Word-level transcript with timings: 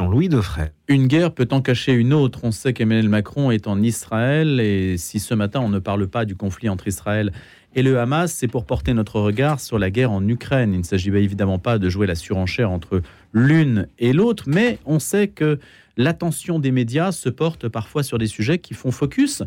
Louis 0.00 0.28
Defray. 0.28 0.72
Une 0.88 1.06
guerre 1.06 1.32
peut 1.32 1.48
en 1.52 1.60
cacher 1.60 1.92
une 1.92 2.12
autre. 2.12 2.40
On 2.42 2.50
sait 2.50 2.72
qu'Emmanuel 2.72 3.08
Macron 3.08 3.50
est 3.50 3.66
en 3.66 3.80
Israël 3.82 4.58
et 4.60 4.96
si 4.96 5.20
ce 5.20 5.34
matin 5.34 5.60
on 5.60 5.68
ne 5.68 5.78
parle 5.78 6.08
pas 6.08 6.24
du 6.24 6.34
conflit 6.34 6.68
entre 6.68 6.88
Israël 6.88 7.32
et 7.76 7.82
le 7.82 7.98
Hamas, 7.98 8.32
c'est 8.32 8.46
pour 8.46 8.66
porter 8.66 8.94
notre 8.94 9.20
regard 9.20 9.60
sur 9.60 9.78
la 9.78 9.90
guerre 9.90 10.12
en 10.12 10.26
Ukraine. 10.28 10.72
Il 10.72 10.78
ne 10.78 10.84
s'agit 10.84 11.10
évidemment 11.10 11.58
pas 11.58 11.78
de 11.78 11.88
jouer 11.88 12.06
la 12.06 12.14
surenchère 12.14 12.70
entre 12.70 13.02
l'une 13.32 13.88
et 13.98 14.12
l'autre, 14.12 14.44
mais 14.46 14.78
on 14.84 15.00
sait 15.00 15.28
que 15.28 15.58
l'attention 15.96 16.60
des 16.60 16.70
médias 16.70 17.10
se 17.10 17.28
porte 17.28 17.68
parfois 17.68 18.04
sur 18.04 18.18
des 18.18 18.28
sujets 18.28 18.58
qui 18.58 18.74
font 18.74 18.92
focus. 18.92 19.42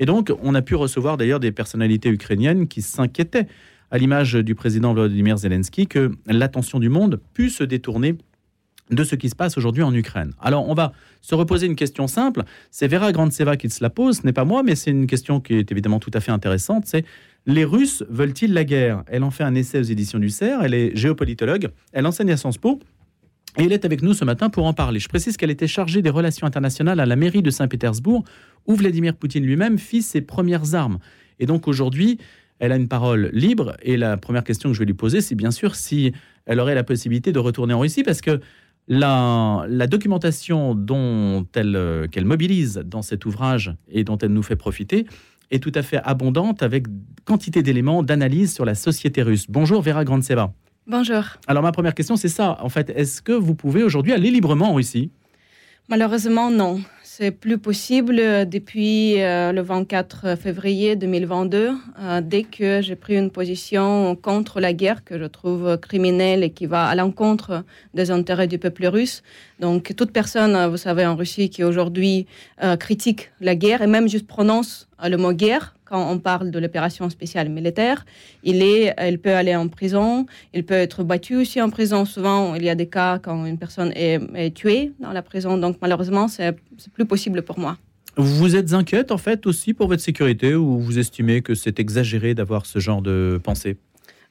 Et 0.00 0.06
donc, 0.06 0.32
on 0.42 0.56
a 0.56 0.62
pu 0.62 0.74
recevoir 0.74 1.16
d'ailleurs 1.16 1.38
des 1.38 1.52
personnalités 1.52 2.08
ukrainiennes 2.08 2.66
qui 2.66 2.82
s'inquiétaient, 2.82 3.46
à 3.90 3.98
l'image 3.98 4.34
du 4.34 4.54
président 4.56 4.92
Vladimir 4.92 5.38
Zelensky, 5.38 5.86
que 5.86 6.10
l'attention 6.26 6.80
du 6.80 6.88
monde 6.88 7.20
puisse 7.32 7.58
se 7.58 7.64
détourner 7.64 8.16
de 8.90 9.04
ce 9.04 9.14
qui 9.14 9.28
se 9.28 9.34
passe 9.34 9.58
aujourd'hui 9.58 9.82
en 9.82 9.94
Ukraine. 9.94 10.32
Alors, 10.40 10.68
on 10.68 10.74
va 10.74 10.92
se 11.20 11.34
reposer 11.34 11.66
une 11.66 11.76
question 11.76 12.06
simple. 12.06 12.42
C'est 12.70 12.88
Vera 12.88 13.12
Grandseva 13.12 13.56
qui 13.56 13.68
se 13.70 13.82
la 13.82 13.90
pose, 13.90 14.18
ce 14.18 14.26
n'est 14.26 14.32
pas 14.32 14.44
moi, 14.44 14.62
mais 14.62 14.74
c'est 14.74 14.90
une 14.90 15.06
question 15.06 15.40
qui 15.40 15.54
est 15.54 15.70
évidemment 15.70 15.98
tout 15.98 16.10
à 16.14 16.20
fait 16.20 16.32
intéressante. 16.32 16.84
C'est 16.86 17.04
les 17.46 17.64
Russes 17.64 18.04
veulent-ils 18.08 18.52
la 18.52 18.64
guerre? 18.64 19.04
Elle 19.06 19.24
en 19.24 19.30
fait 19.30 19.44
un 19.44 19.54
essai 19.54 19.78
aux 19.78 19.82
éditions 19.82 20.18
du 20.18 20.30
CERF, 20.30 20.62
elle 20.64 20.74
est 20.74 20.96
géopolitologue, 20.96 21.70
elle 21.92 22.06
enseigne 22.06 22.30
à 22.32 22.36
Sciences 22.36 22.58
Po. 22.58 22.78
Et 23.56 23.64
elle 23.64 23.72
est 23.72 23.84
avec 23.84 24.02
nous 24.02 24.14
ce 24.14 24.24
matin 24.24 24.50
pour 24.50 24.66
en 24.66 24.74
parler. 24.74 25.00
Je 25.00 25.08
précise 25.08 25.36
qu'elle 25.36 25.50
était 25.50 25.66
chargée 25.66 26.02
des 26.02 26.10
relations 26.10 26.46
internationales 26.46 27.00
à 27.00 27.06
la 27.06 27.16
mairie 27.16 27.42
de 27.42 27.50
Saint-Pétersbourg, 27.50 28.22
où 28.66 28.74
Vladimir 28.74 29.14
Poutine 29.14 29.44
lui-même 29.44 29.78
fit 29.78 30.02
ses 30.02 30.20
premières 30.20 30.74
armes. 30.74 30.98
Et 31.40 31.46
donc 31.46 31.66
aujourd'hui, 31.66 32.18
elle 32.58 32.72
a 32.72 32.76
une 32.76 32.88
parole 32.88 33.30
libre. 33.32 33.76
Et 33.82 33.96
la 33.96 34.16
première 34.16 34.44
question 34.44 34.68
que 34.68 34.74
je 34.74 34.80
vais 34.80 34.86
lui 34.86 34.94
poser, 34.94 35.20
c'est 35.20 35.34
bien 35.34 35.50
sûr 35.50 35.74
si 35.74 36.12
elle 36.46 36.60
aurait 36.60 36.74
la 36.74 36.84
possibilité 36.84 37.32
de 37.32 37.38
retourner 37.38 37.74
en 37.74 37.80
Russie, 37.80 38.02
parce 38.02 38.20
que 38.20 38.40
la, 38.88 39.86
documentation 39.86 40.74
dont 40.74 41.46
elle, 41.54 41.76
euh, 41.76 42.08
qu'elle 42.08 42.24
mobilise 42.24 42.82
dans 42.84 43.02
cet 43.02 43.26
ouvrage 43.26 43.74
et 43.90 44.04
dont 44.04 44.18
elle 44.18 44.32
nous 44.32 44.42
fait 44.42 44.56
profiter 44.56 45.06
est 45.50 45.62
tout 45.62 45.72
à 45.74 45.82
fait 45.82 45.98
abondante 46.04 46.62
avec 46.62 46.86
quantité 47.24 47.62
d'éléments 47.62 48.02
d'analyse 48.02 48.54
sur 48.54 48.64
la 48.64 48.74
société 48.74 49.22
russe. 49.22 49.46
Bonjour 49.48 49.82
Vera 49.82 50.04
Grandseva. 50.04 50.52
Bonjour. 50.86 51.22
Alors 51.46 51.62
ma 51.62 51.72
première 51.72 51.94
question 51.94 52.16
c'est 52.16 52.28
ça, 52.28 52.58
en 52.62 52.68
fait, 52.68 52.90
est-ce 52.90 53.22
que 53.22 53.32
vous 53.32 53.54
pouvez 53.54 53.82
aujourd'hui 53.82 54.12
aller 54.12 54.30
librement 54.30 54.70
en 54.70 54.74
Russie 54.74 55.10
Malheureusement 55.88 56.50
non. 56.50 56.80
C'est 57.20 57.32
plus 57.32 57.58
possible 57.58 58.48
depuis 58.48 59.20
euh, 59.20 59.50
le 59.50 59.60
24 59.60 60.38
février 60.38 60.94
2022, 60.94 61.72
euh, 61.98 62.20
dès 62.20 62.44
que 62.44 62.80
j'ai 62.80 62.94
pris 62.94 63.16
une 63.16 63.32
position 63.32 64.14
contre 64.14 64.60
la 64.60 64.72
guerre 64.72 65.02
que 65.02 65.18
je 65.18 65.24
trouve 65.24 65.78
criminelle 65.78 66.44
et 66.44 66.50
qui 66.50 66.66
va 66.66 66.84
à 66.84 66.94
l'encontre 66.94 67.64
des 67.92 68.12
intérêts 68.12 68.46
du 68.46 68.60
peuple 68.60 68.86
russe. 68.86 69.24
Donc 69.58 69.96
toute 69.96 70.12
personne, 70.12 70.68
vous 70.68 70.76
savez, 70.76 71.04
en 71.06 71.16
Russie 71.16 71.50
qui 71.50 71.64
aujourd'hui 71.64 72.28
euh, 72.62 72.76
critique 72.76 73.32
la 73.40 73.56
guerre 73.56 73.82
et 73.82 73.88
même 73.88 74.08
juste 74.08 74.28
prononce 74.28 74.86
le 75.02 75.16
mot 75.16 75.32
guerre 75.32 75.74
quand 75.88 76.10
on 76.10 76.18
parle 76.18 76.50
de 76.50 76.58
l'opération 76.58 77.08
spéciale 77.10 77.48
militaire, 77.48 78.04
il, 78.42 78.62
est, 78.62 78.94
il 79.08 79.18
peut 79.18 79.34
aller 79.34 79.56
en 79.56 79.68
prison, 79.68 80.26
il 80.54 80.64
peut 80.64 80.74
être 80.74 81.04
battu 81.04 81.36
aussi 81.36 81.60
en 81.62 81.70
prison. 81.70 82.04
Souvent, 82.04 82.54
il 82.54 82.64
y 82.64 82.70
a 82.70 82.74
des 82.74 82.88
cas 82.88 83.18
quand 83.18 83.46
une 83.46 83.58
personne 83.58 83.92
est, 83.94 84.20
est 84.34 84.54
tuée 84.54 84.92
dans 85.00 85.12
la 85.12 85.22
prison. 85.22 85.56
Donc, 85.56 85.78
malheureusement, 85.80 86.28
c'est 86.28 86.56
plus 86.92 87.06
possible 87.06 87.42
pour 87.42 87.58
moi. 87.58 87.76
Vous 88.16 88.56
êtes 88.56 88.72
inquiète, 88.72 89.12
en 89.12 89.18
fait, 89.18 89.46
aussi 89.46 89.74
pour 89.74 89.86
votre 89.86 90.02
sécurité 90.02 90.54
ou 90.54 90.80
vous 90.80 90.98
estimez 90.98 91.40
que 91.40 91.54
c'est 91.54 91.78
exagéré 91.78 92.34
d'avoir 92.34 92.66
ce 92.66 92.80
genre 92.80 93.00
de 93.00 93.40
pensée? 93.42 93.76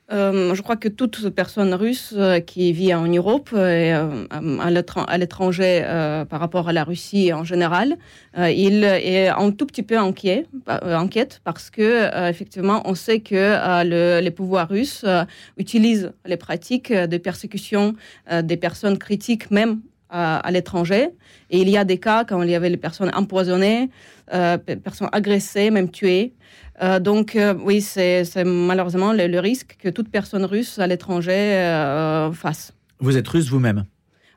Euh, 0.10 0.56
je 0.56 0.62
crois 0.62 0.78
que 0.78 0.88
toute 0.88 1.30
personne 1.30 1.74
russe 1.74 2.14
euh, 2.16 2.40
qui 2.40 2.72
vit 2.72 2.94
en 2.94 3.08
Europe 3.08 3.50
et 3.52 3.94
euh, 3.94 4.26
à 4.30 5.18
l'étranger 5.18 5.84
par 6.30 6.40
rapport 6.40 6.70
à 6.70 6.74
la 6.74 6.84
Russie 6.86 7.34
en 7.34 7.44
général, 7.44 7.98
il 8.38 8.84
est 8.84 9.28
un 9.28 9.52
tout 9.52 9.66
petit 9.66 9.84
peu 9.84 9.98
inquiet, 9.98 10.46
inquiète 10.68 11.42
parce 11.44 11.70
que 11.70 12.30
effectivement, 12.30 12.82
on 12.86 12.96
sait 12.96 13.20
que 13.20 14.22
les 14.22 14.32
pouvoirs 14.32 14.70
russes 14.70 15.06
utilisent 15.58 16.12
les 16.26 16.38
pratiques 16.38 16.94
de 16.94 17.17
persécution 17.17 17.96
des 18.44 18.58
personnes 18.58 18.98
critiques, 18.98 19.52
même 19.52 19.82
à, 20.10 20.52
l'étranger. 20.52 21.10
Et 21.50 21.60
il 21.60 21.70
y 21.70 21.78
a 21.78 21.84
des 21.84 21.98
cas 21.98 22.23
quand 22.26 22.42
il 22.42 22.50
y 22.50 22.56
avait 22.56 22.70
les 22.70 22.78
personnes 22.78 23.12
empoisonnées, 23.14 23.90
euh, 24.34 24.58
personnes 24.58 25.10
agressées, 25.12 25.72
même 25.72 25.90
tuées. 25.90 26.34
Euh, 26.82 26.99
donc 26.99 27.36
euh, 27.36 27.54
oui, 27.64 27.82
c'est 27.82 28.23
malheureusement 28.45 29.14
le, 29.14 29.39
risque 29.39 29.77
que 29.82 29.89
toute 29.89 30.10
personne 30.10 30.45
russe 30.45 30.80
à 30.80 30.88
l'étranger 30.88 31.33
fasse. 32.33 32.73
Vous 32.99 33.17
êtes 33.17 33.27
russe 33.27 33.49
vous-même? 33.49 33.86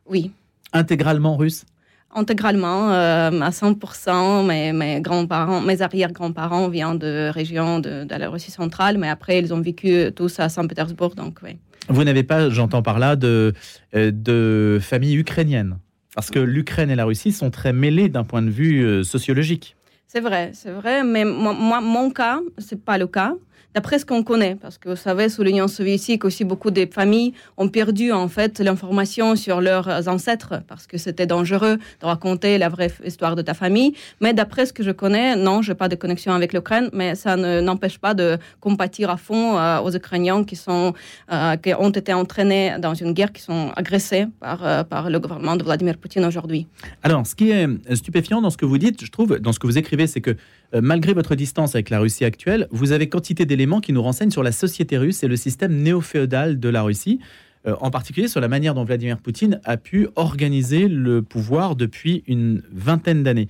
Oui. 0.06 0.30
Intégralement 0.72 1.36
russe? 1.36 1.64
Intégralement, 2.12 2.90
à 2.90 3.50
100%. 3.50 4.46
Mes, 4.46 4.72
mes 4.72 5.00
grands-parents, 5.00 5.60
mes 5.60 5.80
arrière-grands-parents 5.80 6.68
viennent 6.68 6.98
de 6.98 7.30
régions 7.32 7.78
de, 7.78 8.04
de, 8.04 8.14
la 8.16 8.28
Russie 8.28 8.50
centrale, 8.50 8.98
mais 8.98 9.08
après, 9.08 9.38
ils 9.38 9.54
ont 9.54 9.60
vécu 9.60 10.10
tous 10.14 10.40
à 10.40 10.48
Saint-Pétersbourg, 10.48 11.14
donc 11.14 11.38
oui. 11.44 11.56
Vous 11.90 12.04
n'avez 12.04 12.22
pas, 12.22 12.50
j'entends 12.50 12.82
par 12.82 12.98
là, 12.98 13.16
de, 13.16 13.52
euh, 13.94 14.12
de 14.14 14.78
famille 14.80 15.16
ukrainienne? 15.16 15.78
Parce 16.14 16.30
que 16.30 16.38
l'Ukraine 16.38 16.90
et 16.90 16.96
la 16.96 17.04
Russie 17.04 17.32
sont 17.32 17.50
très 17.50 17.72
mêlées 17.72 18.08
d'un 18.08 18.24
point 18.24 18.42
de 18.42 18.50
vue 18.50 18.84
euh, 18.84 19.02
sociologique. 19.02 19.76
C'est 20.12 20.18
vrai, 20.18 20.50
c'est 20.54 20.72
vrai, 20.72 21.04
mais 21.04 21.24
moi, 21.24 21.80
mon 21.80 22.10
cas, 22.10 22.40
c'est 22.58 22.84
pas 22.84 22.98
le 22.98 23.06
cas 23.06 23.36
d'après 23.74 23.98
ce 23.98 24.04
qu'on 24.04 24.22
connaît, 24.22 24.56
parce 24.56 24.78
que 24.78 24.88
vous 24.88 24.96
savez, 24.96 25.28
sous 25.28 25.42
l'Union 25.42 25.68
soviétique 25.68 26.24
aussi, 26.24 26.44
beaucoup 26.44 26.70
de 26.70 26.86
familles 26.90 27.32
ont 27.56 27.68
perdu 27.68 28.12
en 28.12 28.28
fait 28.28 28.58
l'information 28.58 29.36
sur 29.36 29.60
leurs 29.60 30.08
ancêtres, 30.08 30.62
parce 30.66 30.86
que 30.86 30.98
c'était 30.98 31.26
dangereux 31.26 31.76
de 32.00 32.06
raconter 32.06 32.58
la 32.58 32.68
vraie 32.68 32.90
histoire 33.04 33.36
de 33.36 33.42
ta 33.42 33.54
famille. 33.54 33.94
Mais 34.20 34.34
d'après 34.34 34.66
ce 34.66 34.72
que 34.72 34.82
je 34.82 34.90
connais, 34.90 35.36
non, 35.36 35.62
je 35.62 35.70
n'ai 35.70 35.76
pas 35.76 35.88
de 35.88 35.94
connexion 35.94 36.32
avec 36.32 36.52
l'Ukraine, 36.52 36.90
mais 36.92 37.14
ça 37.14 37.36
n'empêche 37.36 37.98
pas 37.98 38.14
de 38.14 38.38
compatir 38.60 39.10
à 39.10 39.16
fond 39.16 39.56
euh, 39.56 39.80
aux 39.80 39.94
Ukrainiens 39.94 40.44
qui, 40.44 40.56
sont, 40.56 40.92
euh, 41.32 41.56
qui 41.56 41.72
ont 41.74 41.90
été 41.90 42.12
entraînés 42.12 42.74
dans 42.78 42.94
une 42.94 43.12
guerre, 43.12 43.32
qui 43.32 43.42
sont 43.42 43.70
agressés 43.76 44.26
par, 44.40 44.66
euh, 44.66 44.82
par 44.82 45.10
le 45.10 45.20
gouvernement 45.20 45.56
de 45.56 45.62
Vladimir 45.62 45.96
Poutine 45.96 46.24
aujourd'hui. 46.24 46.66
Alors, 47.02 47.26
ce 47.26 47.34
qui 47.34 47.50
est 47.50 47.68
stupéfiant 47.94 48.40
dans 48.40 48.50
ce 48.50 48.56
que 48.56 48.66
vous 48.66 48.78
dites, 48.78 49.04
je 49.04 49.10
trouve, 49.10 49.38
dans 49.38 49.52
ce 49.52 49.58
que 49.58 49.66
vous 49.66 49.78
écrivez, 49.78 49.99
c'est 50.06 50.20
que 50.20 50.36
malgré 50.72 51.14
votre 51.14 51.34
distance 51.34 51.74
avec 51.74 51.90
la 51.90 51.98
Russie 51.98 52.24
actuelle, 52.24 52.68
vous 52.70 52.92
avez 52.92 53.08
quantité 53.08 53.44
d'éléments 53.44 53.80
qui 53.80 53.92
nous 53.92 54.02
renseignent 54.02 54.30
sur 54.30 54.42
la 54.42 54.52
société 54.52 54.98
russe 54.98 55.22
et 55.24 55.28
le 55.28 55.36
système 55.36 55.74
néo-féodal 55.74 56.60
de 56.60 56.68
la 56.68 56.82
Russie, 56.82 57.18
euh, 57.66 57.74
en 57.80 57.90
particulier 57.90 58.28
sur 58.28 58.40
la 58.40 58.48
manière 58.48 58.74
dont 58.74 58.84
Vladimir 58.84 59.18
Poutine 59.18 59.60
a 59.64 59.76
pu 59.76 60.08
organiser 60.16 60.88
le 60.88 61.20
pouvoir 61.22 61.76
depuis 61.76 62.24
une 62.26 62.62
vingtaine 62.72 63.22
d'années. 63.22 63.48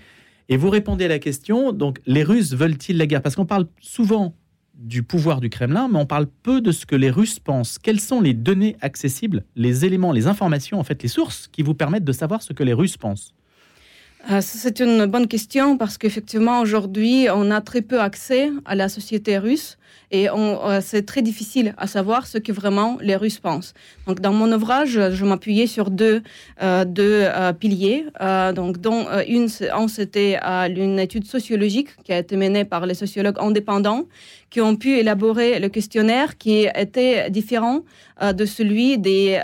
Et 0.49 0.57
vous 0.57 0.69
répondez 0.69 1.05
à 1.05 1.09
la 1.09 1.21
question, 1.21 1.73
donc 1.73 2.01
les 2.07 2.25
Russes 2.25 2.55
veulent-ils 2.55 2.97
la 2.97 3.07
guerre? 3.07 3.23
Parce 3.23 3.37
qu'on 3.37 3.47
parle 3.47 3.67
souvent 3.81 4.35
du 4.75 5.05
pouvoir 5.05 5.41
du 5.41 5.49
Kremlin, 5.49 5.89
mais 5.93 5.99
on 5.99 6.07
parle 6.07 6.27
peu 6.27 6.61
de 6.61 6.73
ce 6.73 6.87
que 6.87 6.97
les 6.97 7.11
Russes 7.11 7.39
pensent. 7.39 7.79
Quelles 7.79 8.01
sont 8.01 8.21
les 8.21 8.35
données 8.35 8.77
accessibles, 8.81 9.45
les 9.55 9.85
éléments, 9.85 10.11
les 10.11 10.27
informations, 10.27 10.81
en 10.81 10.85
fait, 10.85 11.03
les 11.03 11.09
sources 11.09 11.47
qui 11.47 11.63
vous 11.63 11.75
permettent 11.75 12.05
de 12.05 12.13
savoir 12.13 12.43
ce 12.43 12.53
que 12.53 12.65
les 12.65 12.73
Russes 12.73 12.97
pensent? 12.97 13.33
euh, 13.33 13.40
c'est 14.41 14.81
une 14.81 15.07
bonne 15.07 15.27
question 15.27 15.77
parce 15.77 15.99
qu'effectivement, 15.99 16.61
aujourd'hui, 16.61 17.27
on 17.33 17.51
a 17.51 17.61
très 17.61 17.83
peu 17.83 18.01
accès 18.01 18.51
à 18.65 18.75
la 18.75 18.89
société 18.89 19.39
russe 19.39 19.79
et 20.13 20.29
euh, 20.29 20.81
c'est 20.83 21.07
très 21.07 21.23
difficile 21.23 21.75
à 21.77 21.87
savoir 21.87 22.27
ce 22.27 22.39
que 22.39 22.53
vraiment 22.53 22.99
les 23.01 23.15
Russes 23.15 23.39
pensent. 23.39 23.75
Donc, 24.07 24.21
dans 24.21 24.33
mon 24.33 24.53
ouvrage, 24.53 24.99
je 25.11 25.25
m'appuyais 25.25 25.67
sur 25.67 25.91
deux, 25.91 26.23
euh, 26.63 26.85
deux 26.85 27.29
piliers, 27.59 28.07
donc, 28.55 28.79
dont 28.79 29.07
une, 29.29 29.49
c'était 29.49 30.39
une 30.43 30.99
étude 30.99 31.27
sociologique 31.27 31.91
qui 32.05 32.13
a 32.13 32.19
été 32.19 32.37
menée 32.37 32.65
par 32.65 32.87
les 32.87 32.95
sociologues 32.95 33.39
indépendants 33.39 34.07
qui 34.51 34.61
ont 34.61 34.75
pu 34.75 34.99
élaborer 34.99 35.61
le 35.61 35.69
questionnaire 35.69 36.37
qui 36.37 36.67
était 36.75 37.31
différent 37.31 37.83
de 38.21 38.45
celui 38.45 38.99
des 38.99 39.39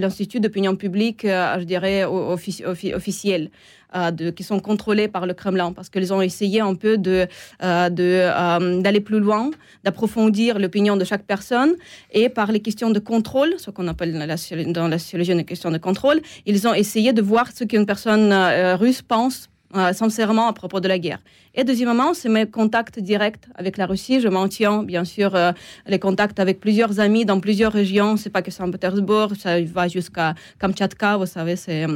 l'Institut 0.00 0.40
d'opinion 0.40 0.74
publique, 0.74 1.22
je 1.24 1.62
dirais, 1.62 2.04
officiel. 2.04 3.50
Euh, 3.96 4.30
qui 4.30 4.44
sont 4.44 4.60
contrôlés 4.60 5.08
par 5.08 5.26
le 5.26 5.34
Kremlin, 5.34 5.72
parce 5.72 5.88
qu'ils 5.88 6.12
ont 6.12 6.22
essayé 6.22 6.60
un 6.60 6.76
peu 6.76 6.96
de, 6.96 7.26
euh, 7.60 7.88
euh, 7.98 8.80
d'aller 8.80 9.00
plus 9.00 9.18
loin, 9.18 9.50
d'approfondir 9.82 10.60
l'opinion 10.60 10.96
de 10.96 11.04
chaque 11.04 11.24
personne, 11.24 11.74
et 12.12 12.28
par 12.28 12.52
les 12.52 12.60
questions 12.60 12.90
de 12.90 13.00
contrôle, 13.00 13.54
ce 13.58 13.72
qu'on 13.72 13.88
appelle 13.88 14.12
dans 14.12 14.26
la, 14.26 14.36
dans 14.72 14.86
la 14.86 14.98
sociologie 15.00 15.32
une 15.32 15.44
question 15.44 15.72
de 15.72 15.78
contrôle, 15.78 16.20
ils 16.46 16.68
ont 16.68 16.74
essayé 16.74 17.12
de 17.12 17.20
voir 17.20 17.50
ce 17.52 17.64
qu'une 17.64 17.84
personne 17.84 18.32
russe 18.78 19.02
pense 19.02 19.48
sincèrement 19.92 20.46
à 20.48 20.52
propos 20.52 20.80
de 20.80 20.86
la 20.88 20.98
guerre. 20.98 21.20
Et 21.54 21.64
deuxièmement, 21.64 22.14
c'est 22.14 22.28
mes 22.28 22.46
contacts 22.46 22.98
directs 22.98 23.44
avec 23.54 23.76
la 23.76 23.86
Russie. 23.86 24.20
Je 24.20 24.28
maintiens 24.28 24.82
bien 24.82 25.04
sûr 25.04 25.36
les 25.86 25.98
contacts 25.98 26.40
avec 26.40 26.58
plusieurs 26.58 26.98
amis 26.98 27.24
dans 27.24 27.38
plusieurs 27.40 27.72
régions. 27.72 28.16
C'est 28.16 28.30
pas 28.30 28.42
que 28.42 28.50
Saint-Pétersbourg, 28.50 29.32
ça 29.38 29.60
va 29.62 29.86
jusqu'à 29.86 30.34
Kamtchatka, 30.58 31.16
vous 31.16 31.26
savez, 31.26 31.56
c'est 31.56 31.86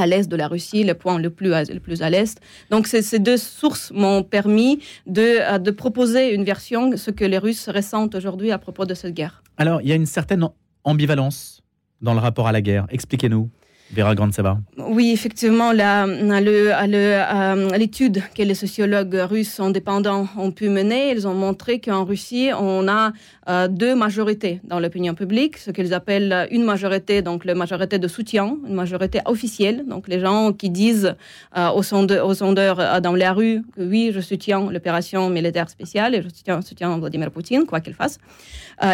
à 0.00 0.06
l'est 0.06 0.28
de 0.28 0.36
la 0.36 0.48
Russie, 0.48 0.84
le 0.84 0.94
point 0.94 1.18
le 1.18 1.30
plus 1.30 1.52
à, 1.52 1.64
le 1.64 1.80
plus 1.80 2.02
à 2.02 2.10
l'est. 2.10 2.40
Donc 2.70 2.86
ces 2.86 3.18
deux 3.18 3.36
sources 3.36 3.90
m'ont 3.92 4.22
permis 4.22 4.80
de, 5.06 5.40
euh, 5.40 5.58
de 5.58 5.70
proposer 5.70 6.34
une 6.34 6.44
version, 6.44 6.96
ce 6.96 7.10
que 7.10 7.24
les 7.24 7.38
Russes 7.38 7.68
ressentent 7.68 8.14
aujourd'hui 8.14 8.50
à 8.50 8.58
propos 8.58 8.86
de 8.86 8.94
cette 8.94 9.14
guerre. 9.14 9.42
Alors 9.56 9.80
il 9.82 9.88
y 9.88 9.92
a 9.92 9.96
une 9.96 10.06
certaine 10.06 10.48
ambivalence 10.84 11.62
dans 12.00 12.14
le 12.14 12.20
rapport 12.20 12.46
à 12.46 12.52
la 12.52 12.62
guerre. 12.62 12.86
Expliquez-nous. 12.90 13.50
Vera 13.92 14.14
Oui, 14.78 15.10
effectivement, 15.12 15.72
l'étude 17.72 18.22
que 18.36 18.42
les 18.42 18.54
sociologues 18.54 19.16
russes 19.28 19.58
indépendants 19.58 20.28
ont 20.36 20.52
pu 20.52 20.68
mener, 20.68 21.10
ils 21.10 21.26
ont 21.26 21.34
montré 21.34 21.80
qu'en 21.80 22.04
Russie, 22.04 22.50
on 22.56 22.86
a 22.86 23.12
euh, 23.48 23.66
deux 23.66 23.96
majorités 23.96 24.60
dans 24.62 24.78
l'opinion 24.78 25.14
publique, 25.14 25.58
ce 25.58 25.72
qu'ils 25.72 25.92
appellent 25.92 26.46
une 26.52 26.62
majorité, 26.62 27.20
donc 27.20 27.44
la 27.44 27.56
majorité 27.56 27.98
de 27.98 28.06
soutien, 28.06 28.56
une 28.64 28.74
majorité 28.74 29.20
officielle, 29.24 29.84
donc 29.88 30.06
les 30.06 30.20
gens 30.20 30.52
qui 30.52 30.70
disent 30.70 31.16
euh, 31.56 31.70
aux, 31.70 31.82
sondeurs, 31.82 32.78
euh, 32.78 33.00
dans 33.00 33.14
la 33.14 33.32
rue 33.32 33.62
que 33.74 33.82
oui, 33.82 34.12
je 34.14 34.20
soutiens 34.20 34.70
l'opération 34.70 35.28
militaire 35.30 35.68
spéciale 35.68 36.14
et 36.14 36.22
je 36.22 36.28
soutiens, 36.28 36.62
soutiens 36.62 36.96
Vladimir 36.98 37.32
Poutine, 37.32 37.66
quoi 37.66 37.80
qu'il 37.80 37.94
fasse. 37.94 38.18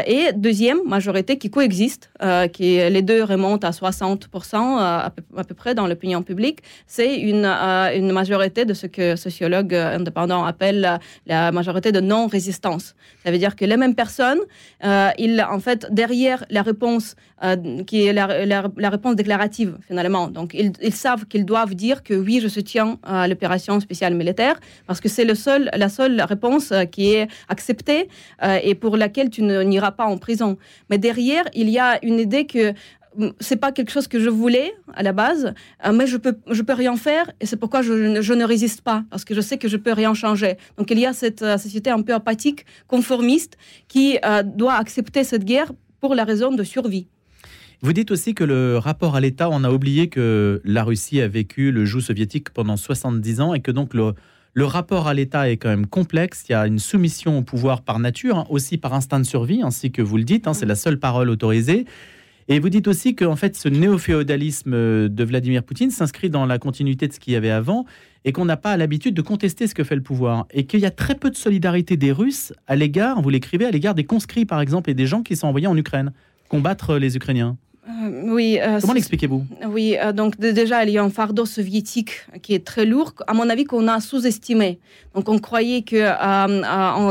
et 0.06 0.32
deuxième 0.34 0.80
majorité 0.86 1.36
qui 1.38 1.50
coexiste, 1.50 2.10
qui 2.52 2.70
les 2.94 3.02
deux 3.02 3.22
remontent 3.22 3.66
à 3.68 3.70
60% 3.70 4.85
à 4.86 5.10
peu, 5.10 5.54
près 5.54 5.74
dans 5.74 5.86
l'opinion 5.86 6.22
publique, 6.22 6.60
c'est 6.86 7.16
une, 7.16 7.44
une 7.46 8.12
majorité 8.12 8.64
de 8.64 8.74
ce 8.74 8.86
que 8.86 9.16
sociologues 9.16 9.74
indépendants 9.74 10.44
appellent 10.44 10.98
la 11.26 11.52
majorité 11.52 11.92
de 11.92 12.00
non-résistance. 12.00 12.94
Ça 13.24 13.30
veut 13.30 13.38
dire 13.38 13.56
que 13.56 13.64
les 13.64 13.76
mêmes 13.76 13.94
personnes 13.94 14.40
euh, 14.84 15.10
il, 15.18 15.40
en 15.42 15.60
fait, 15.60 15.86
derrière 15.90 16.44
la 16.50 16.62
réponse, 16.62 17.16
euh, 17.42 17.82
qui 17.84 18.06
est 18.06 18.12
la, 18.12 18.90
réponse 18.90 19.16
déclarative, 19.16 19.78
finalement. 19.86 20.28
Donc, 20.28 20.54
ils, 20.54 20.92
savent 20.92 21.26
qu'ils 21.26 21.44
doivent 21.44 21.74
dire 21.74 22.02
que 22.02 22.14
oui, 22.14 22.40
je 22.42 22.48
soutiens 22.48 22.98
euh, 23.08 23.26
l'opération 23.26 23.80
spéciale 23.80 24.14
militaire, 24.14 24.58
parce 24.86 25.00
que 25.00 25.08
c'est 25.08 25.26
seul, 25.34 25.70
la 25.74 25.88
seule 25.88 26.20
réponse 26.22 26.72
qui 26.92 27.14
est 27.14 27.28
acceptée 27.48 28.08
et 28.62 28.74
pour 28.74 28.96
laquelle 28.96 29.30
tu 29.30 29.42
n'iras 29.42 29.90
pas 29.90 30.06
en 30.06 30.18
prison. 30.18 30.56
Mais 30.88 30.98
derrière, 30.98 31.44
il 31.54 31.68
y 31.68 31.78
a 31.78 31.98
une 32.04 32.18
idée 32.18 32.46
que 32.46 32.72
c'est 33.40 33.56
pas 33.56 33.72
quelque 33.72 33.90
chose 33.90 34.08
que 34.08 34.20
je 34.20 34.28
voulais 34.28 34.74
à 34.94 35.02
la 35.02 35.12
base, 35.12 35.54
euh, 35.84 35.92
mais 35.92 36.06
je 36.06 36.16
peux, 36.16 36.36
je 36.50 36.62
peux 36.62 36.72
rien 36.72 36.96
faire 36.96 37.30
et 37.40 37.46
c'est 37.46 37.56
pourquoi 37.56 37.82
je, 37.82 37.92
ne 37.92 38.44
résiste 38.44 38.82
pas 38.82 39.04
parce 39.10 39.24
que 39.24 39.34
je 39.34 39.40
sais 39.40 39.58
que 39.58 39.68
je 39.68 39.76
peux 39.76 39.92
rien 39.92 40.14
changer. 40.14 40.56
Donc 40.76 40.90
il 40.90 40.98
y 40.98 41.06
a 41.06 41.12
cette 41.12 41.42
euh, 41.42 41.58
société 41.58 41.90
un 41.90 42.02
peu 42.02 42.14
apathique, 42.14 42.66
conformiste, 42.86 43.56
qui 43.88 44.18
euh, 44.24 44.42
doit 44.42 44.74
accepter 44.74 45.24
cette 45.24 45.44
guerre 45.44 45.72
pour 46.00 46.14
la 46.14 46.24
raison 46.24 46.52
de 46.52 46.62
survie. 46.62 47.08
Vous 47.82 47.92
dites 47.92 48.10
aussi 48.10 48.34
que 48.34 48.44
le 48.44 48.78
rapport 48.78 49.16
à 49.16 49.20
l'État, 49.20 49.48
on 49.50 49.62
a 49.62 49.70
oublié 49.70 50.08
que 50.08 50.62
la 50.64 50.82
Russie 50.82 51.20
a 51.20 51.28
vécu 51.28 51.72
le 51.72 51.84
joug 51.84 52.00
soviétique 52.00 52.50
pendant 52.50 52.76
70 52.76 53.40
ans 53.40 53.54
et 53.54 53.60
que 53.60 53.70
donc 53.70 53.92
le, 53.92 54.14
le 54.56 54.64
rapport 54.64 55.06
à 55.06 55.12
l'État 55.12 55.50
est 55.50 55.58
quand 55.58 55.68
même 55.68 55.86
complexe. 55.86 56.44
Il 56.48 56.52
y 56.52 56.54
a 56.54 56.66
une 56.66 56.78
soumission 56.78 57.38
au 57.38 57.42
pouvoir 57.42 57.82
par 57.82 57.98
nature, 57.98 58.38
hein, 58.38 58.46
aussi 58.48 58.78
par 58.78 58.94
instinct 58.94 59.20
de 59.20 59.26
survie, 59.26 59.60
ainsi 59.62 59.92
que 59.92 60.00
vous 60.00 60.16
le 60.16 60.24
dites. 60.24 60.46
Hein, 60.46 60.54
c'est 60.54 60.64
la 60.64 60.74
seule 60.74 60.98
parole 60.98 61.28
autorisée. 61.28 61.84
Et 62.48 62.60
vous 62.60 62.68
dites 62.68 62.86
aussi 62.86 63.16
que 63.16 63.34
fait, 63.34 63.56
ce 63.56 63.68
néo-féodalisme 63.68 65.08
de 65.08 65.24
Vladimir 65.24 65.64
Poutine 65.64 65.90
s'inscrit 65.90 66.30
dans 66.30 66.46
la 66.46 66.58
continuité 66.58 67.08
de 67.08 67.12
ce 67.12 67.18
qu'il 67.18 67.32
y 67.32 67.36
avait 67.36 67.50
avant 67.50 67.86
et 68.24 68.32
qu'on 68.32 68.44
n'a 68.44 68.56
pas 68.56 68.76
l'habitude 68.76 69.14
de 69.14 69.22
contester 69.22 69.66
ce 69.66 69.74
que 69.74 69.82
fait 69.82 69.96
le 69.96 70.02
pouvoir. 70.02 70.46
Et 70.52 70.64
qu'il 70.64 70.80
y 70.80 70.86
a 70.86 70.92
très 70.92 71.16
peu 71.16 71.30
de 71.30 71.36
solidarité 71.36 71.96
des 71.96 72.12
Russes 72.12 72.52
à 72.68 72.76
l'égard, 72.76 73.20
vous 73.20 73.30
l'écrivez, 73.30 73.66
à 73.66 73.70
l'égard 73.70 73.94
des 73.94 74.04
conscrits, 74.04 74.44
par 74.44 74.60
exemple, 74.60 74.90
et 74.90 74.94
des 74.94 75.06
gens 75.06 75.22
qui 75.22 75.34
sont 75.34 75.48
envoyés 75.48 75.66
en 75.66 75.76
Ukraine 75.76 76.12
combattre 76.48 76.96
les 76.96 77.16
Ukrainiens. 77.16 77.56
Euh, 77.88 78.34
oui. 78.34 78.58
Euh, 78.60 78.80
Comment 78.80 78.94
l'expliquez-vous? 78.94 79.44
Oui, 79.68 79.96
euh, 80.00 80.12
donc 80.12 80.38
déjà, 80.38 80.84
il 80.84 80.90
y 80.90 80.98
a 80.98 81.04
un 81.04 81.10
fardeau 81.10 81.46
soviétique 81.46 82.26
qui 82.42 82.54
est 82.54 82.64
très 82.64 82.84
lourd, 82.84 83.12
à 83.26 83.34
mon 83.34 83.48
avis, 83.48 83.64
qu'on 83.64 83.86
a 83.86 84.00
sous-estimé. 84.00 84.80
Donc 85.14 85.28
on 85.28 85.38
croyait 85.38 85.82
que 85.82 85.96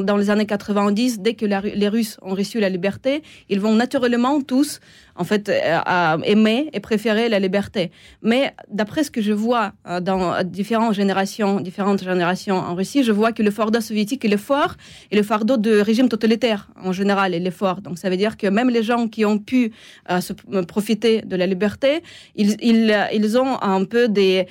dans 0.01 0.17
les 0.17 0.29
années 0.29 0.45
90, 0.45 1.19
dès 1.19 1.33
que 1.33 1.45
les 1.45 1.87
Russes 1.87 2.17
ont 2.21 2.35
reçu 2.35 2.59
la 2.59 2.69
liberté, 2.69 3.23
ils 3.49 3.59
vont 3.59 3.73
naturellement 3.73 4.41
tous 4.41 4.79
en 5.15 5.23
fait, 5.23 5.49
euh, 5.49 6.17
aimer 6.23 6.69
et 6.73 6.79
préférer 6.79 7.29
la 7.29 7.39
liberté. 7.39 7.91
Mais 8.21 8.53
d'après 8.69 9.03
ce 9.03 9.11
que 9.11 9.21
je 9.21 9.31
vois 9.31 9.73
euh, 9.87 9.99
dans 9.99 10.43
différentes 10.43 10.93
générations, 10.93 11.59
différentes 11.61 12.03
générations 12.03 12.57
en 12.57 12.75
Russie, 12.75 13.03
je 13.03 13.11
vois 13.11 13.31
que 13.31 13.41
le 13.41 13.51
fardeau 13.51 13.81
soviétique 13.81 14.25
est 14.25 14.37
fort 14.37 14.75
et 15.11 15.15
le 15.15 15.23
fardeau 15.23 15.57
de 15.57 15.79
régime 15.79 16.09
totalitaire 16.09 16.69
en 16.83 16.91
général 16.91 17.33
est 17.33 17.51
fort. 17.51 17.81
Donc 17.81 17.97
ça 17.97 18.09
veut 18.09 18.17
dire 18.17 18.35
que 18.37 18.47
même 18.47 18.69
les 18.69 18.83
gens 18.83 19.07
qui 19.07 19.23
ont 19.25 19.39
pu 19.39 19.71
euh, 20.11 20.19
se, 20.19 20.33
profiter 20.63 21.21
de 21.21 21.35
la 21.35 21.47
liberté, 21.47 22.01
ils, 22.35 23.37
ont 23.37 23.61
un 23.61 23.85
peu 23.85 24.07
des, 24.07 24.47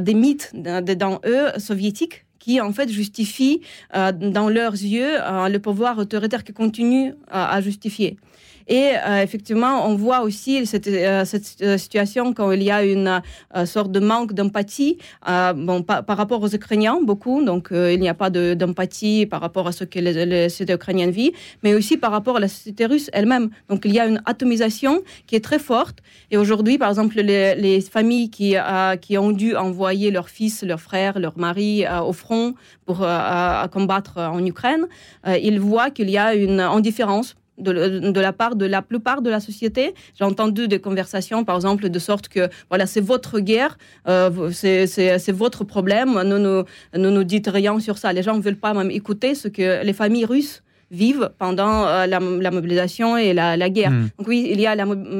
des 0.00 0.14
mythes 0.14 0.52
dans 0.54 1.20
eux 1.26 1.48
soviétiques 1.58 2.24
qui 2.38 2.60
en 2.60 2.72
fait 2.72 2.88
justifient 2.88 3.60
dans 3.92 4.48
leurs 4.48 4.72
yeux 4.72 5.16
le 5.48 5.58
pouvoir 5.58 5.98
autoritaire 5.98 6.44
qui 6.44 6.52
continue 6.52 7.14
à 7.28 7.60
justifier. 7.60 8.16
Et 8.68 8.92
euh, 8.96 9.22
effectivement, 9.22 9.86
on 9.88 9.94
voit 9.94 10.22
aussi 10.22 10.66
cette, 10.66 10.88
euh, 10.88 11.24
cette, 11.24 11.62
euh, 11.62 11.78
situation 11.78 12.32
quand 12.32 12.50
il 12.50 12.62
y 12.62 12.70
a 12.70 12.84
une 12.84 13.22
sorte 13.64 13.92
de 13.92 14.00
manque 14.00 14.32
d'empathie 14.32 14.98
bon, 15.24 15.82
par, 15.82 16.16
rapport 16.16 16.42
aux 16.42 16.48
Ukrainiens, 16.48 16.98
beaucoup. 17.02 17.44
Donc, 17.44 17.68
il 17.72 18.00
n'y 18.00 18.08
a 18.08 18.14
pas 18.14 18.30
d'empathie 18.30 19.26
par 19.26 19.40
rapport 19.40 19.66
à 19.68 19.72
ce 19.72 19.84
que 19.84 19.98
les, 19.98 20.48
sociétés 20.48 20.72
ukrainiennes 20.72 21.10
vivent, 21.10 21.32
mais 21.62 21.74
aussi 21.74 21.96
par 21.96 22.10
rapport 22.10 22.36
à 22.36 22.40
la 22.40 22.48
société 22.48 22.86
russe 22.86 23.08
elle-même. 23.12 23.50
Donc, 23.68 23.84
il 23.84 23.92
y 23.92 24.00
a 24.00 24.06
une 24.06 24.20
atomisation 24.26 25.02
qui 25.26 25.36
est 25.36 25.44
très 25.44 25.58
forte. 25.58 25.98
Et 26.30 26.36
aujourd'hui, 26.36 26.78
par 26.78 26.88
exemple, 26.88 27.16
les, 27.20 27.54
les 27.54 27.80
familles 27.80 28.30
qui, 28.30 28.56
qui 29.00 29.18
ont 29.18 29.30
dû 29.30 29.54
envoyer 29.54 30.10
leurs 30.10 30.28
fils, 30.28 30.62
leurs 30.62 30.80
frères, 30.80 31.18
leurs 31.18 31.38
maris 31.38 31.84
au 32.04 32.12
front 32.12 32.54
pour 32.84 32.98
combattre 33.70 34.18
en 34.18 34.44
Ukraine, 34.44 34.86
ils 35.26 35.60
voient 35.60 35.90
qu'il 35.90 36.10
y 36.10 36.18
a 36.18 36.34
une 36.34 36.60
indifférence 36.60 37.36
de, 37.58 38.20
la 38.20 38.32
part 38.32 38.56
de 38.56 38.66
la 38.66 38.82
plupart 38.82 39.22
de 39.22 39.30
la 39.30 39.40
société. 39.40 39.94
J'ai 40.18 40.24
entendu 40.24 40.68
des 40.68 40.78
conversations, 40.78 41.44
par 41.44 41.56
exemple, 41.56 41.88
de 41.88 41.98
sorte 41.98 42.28
que 42.28 42.48
voilà, 42.68 42.86
c'est 42.86 43.00
votre 43.00 43.40
guerre, 43.40 43.78
euh, 44.08 44.50
c'est 44.52 45.32
votre 45.32 45.64
problème, 45.64 46.14
ne 46.22 46.38
nous, 46.38 46.64
ne 46.94 47.10
nous 47.10 47.24
dites 47.24 47.48
rien 47.48 47.78
sur 47.80 47.98
ça. 47.98 48.12
Les 48.12 48.22
gens 48.22 48.36
ne 48.36 48.42
veulent 48.42 48.56
pas 48.56 48.74
même 48.74 48.90
écouter 48.90 49.34
ce 49.34 49.48
que 49.48 49.84
les 49.84 49.92
familles 49.92 50.24
russes 50.24 50.62
vivent 50.90 51.30
pendant 51.38 51.86
euh, 51.86 52.06
la, 52.06 52.20
mobilisation 52.20 53.16
et 53.16 53.34
la, 53.34 53.70
guerre. 53.70 53.90
Hmm. 53.90 54.08
Donc 54.18 54.28
oui, 54.28 54.48
il 54.50 54.60
y 54.60 54.66
a 54.66 54.76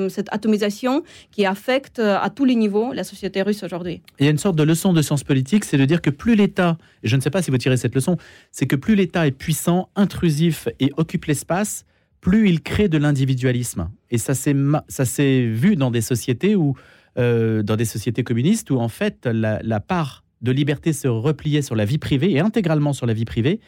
cette 0.08 0.28
atomisation 0.32 1.02
qui 1.32 1.44
affecte 1.44 1.98
euh, 1.98 2.18
à 2.20 2.30
tous 2.30 2.44
les 2.44 2.54
niveaux 2.54 2.92
la 2.92 3.04
société 3.04 3.42
russe 3.42 3.62
aujourd'hui. 3.62 4.00
Il 4.18 4.26
y 4.26 4.28
a 4.28 4.30
une 4.30 4.38
sorte 4.38 4.56
de 4.56 4.62
leçon 4.62 4.92
de 4.92 5.02
science 5.02 5.24
politique, 5.24 5.64
c'est 5.64 5.78
de 5.78 5.84
dire 5.84 6.00
que 6.00 6.10
plus 6.10 6.36
l'État, 6.36 6.78
et 7.02 7.08
je 7.08 7.16
ne 7.16 7.20
sais 7.20 7.30
pas 7.30 7.42
si 7.42 7.50
vous 7.50 7.58
tirez 7.58 7.76
cette 7.76 7.94
leçon, 7.94 8.16
c'est 8.52 8.66
que 8.66 8.76
plus 8.76 8.94
l'État 8.94 9.26
est 9.26 9.32
puissant, 9.32 9.88
intrusif 9.96 10.68
et 10.78 10.92
occupe 10.96 11.24
l'espace, 11.24 11.84
plus 12.20 12.48
il 12.48 12.62
crée 12.62 12.88
de 12.88 12.98
l'individualisme. 12.98 13.90
Et 14.10 14.18
ça 14.18 14.34
s'est 14.34 15.46
vu 15.46 15.76
dans 15.76 15.90
des 15.90 16.00
sociétés 16.00 16.56
où, 16.56 16.74
euh, 17.18 17.62
dans 17.62 17.76
des 17.76 17.84
sociétés 17.84 18.24
communistes 18.24 18.70
où 18.70 18.78
en 18.78 18.88
fait 18.88 19.26
la, 19.26 19.80
part 19.80 20.24
de 20.42 20.52
liberté 20.52 20.92
se 20.92 21.08
repliait 21.08 21.62
sur 21.62 21.76
la 21.76 21.84
vie 21.84 21.98
privée 21.98 22.32
et 22.32 22.40
intégralement 22.40 22.92
sur 22.92 23.06
la 23.06 23.14
vie 23.14 23.24
privée. 23.24 23.60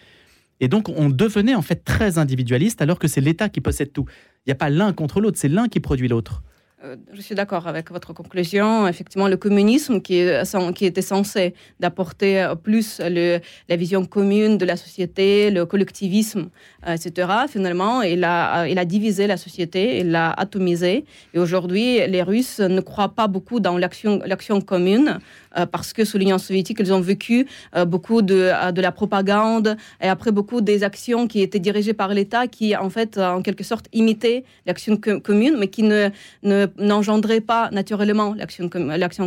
Et 0.61 0.69
donc 0.69 0.89
on 0.89 1.09
devenait 1.09 1.55
en 1.55 1.63
fait 1.63 1.85
très 1.85 2.19
individualiste 2.19 2.83
alors 2.83 2.99
que 2.99 3.09
c'est 3.09 3.21
l'État 3.21 3.49
qui 3.49 3.61
possède 3.61 3.93
tout. 3.93 4.07
Il 4.47 4.49
n'y 4.49 4.53
a 4.53 4.57
pas 4.57 4.71
l'un 4.71 4.93
contre 4.93 5.21
l'autre, 5.21 5.39
c'est 5.39 5.49
l'un 5.49 5.69
qui 5.69 5.81
produit 5.81 6.09
l'autre. 6.09 6.43
Euh, 6.85 6.95
je 7.13 7.21
suis 7.21 7.35
d'accord 7.35 7.67
avec 7.67 7.91
votre 7.91 8.13
conclusion. 8.13 8.87
Effectivement, 8.87 9.27
le 9.27 9.37
communisme, 9.37 10.01
qui, 10.01 10.19
était 10.19 11.03
censé 11.03 11.55
d'apporter 11.81 12.53
plus 12.63 13.01
le, 13.01 13.41
la 13.69 13.77
vision 13.77 14.05
commune 14.07 14.59
de 14.59 14.65
la 14.65 14.77
société, 14.77 15.51
le 15.51 15.67
collectivisme, 15.67 16.51
euh, 16.87 16.95
etc., 16.95 17.29
finalement, 17.49 18.03
il 18.03 18.23
a, 18.23 18.69
il 18.69 18.79
a 18.79 18.85
divisé 18.85 19.27
la 19.27 19.37
société, 19.37 19.99
il 19.99 20.13
l'a 20.13 20.31
atomisé. 20.31 21.05
Et 21.35 21.39
aujourd'hui, 21.41 22.07
les 22.07 22.23
Russes 22.23 22.61
ne 22.61 22.81
croient 22.81 23.15
pas 23.15 23.27
beaucoup 23.27 23.59
dans 23.59 23.77
l'action 23.77 24.61
commune. 24.61 25.19
Euh, 25.57 25.67
parce 25.67 25.93
que 25.93 26.05
sous 26.05 26.19
l'Union 26.19 26.39
soviétique, 26.39 26.79
ils 26.81 26.93
ont 26.93 27.01
vécu 27.01 27.47
euh, 27.77 27.85
beaucoup 27.85 28.23
de, 28.23 28.51
euh, 28.53 28.73
de, 28.73 28.81
la 28.81 28.93
propagande 28.93 29.77
et 30.01 30.09
après 30.09 30.31
beaucoup 30.31 30.61
des 30.61 30.85
actions 30.85 31.27
qui 31.27 31.41
étaient 31.41 31.59
dirigées 31.59 31.95
par 31.95 32.09
l'État 32.09 32.47
qui, 32.47 32.77
en 32.77 32.91
fait, 32.91 33.19
en 33.19 33.43
quelque 33.43 33.65
sorte, 33.65 33.87
imitaient 33.93 34.45
l'action 34.67 34.97
commune, 34.97 35.57
mais 35.59 35.69
qui 35.69 35.83
ne, 35.83 36.11
n'engendraient 36.43 37.41
pas 37.41 37.71
naturellement 37.71 38.35
l'action, 38.35 38.69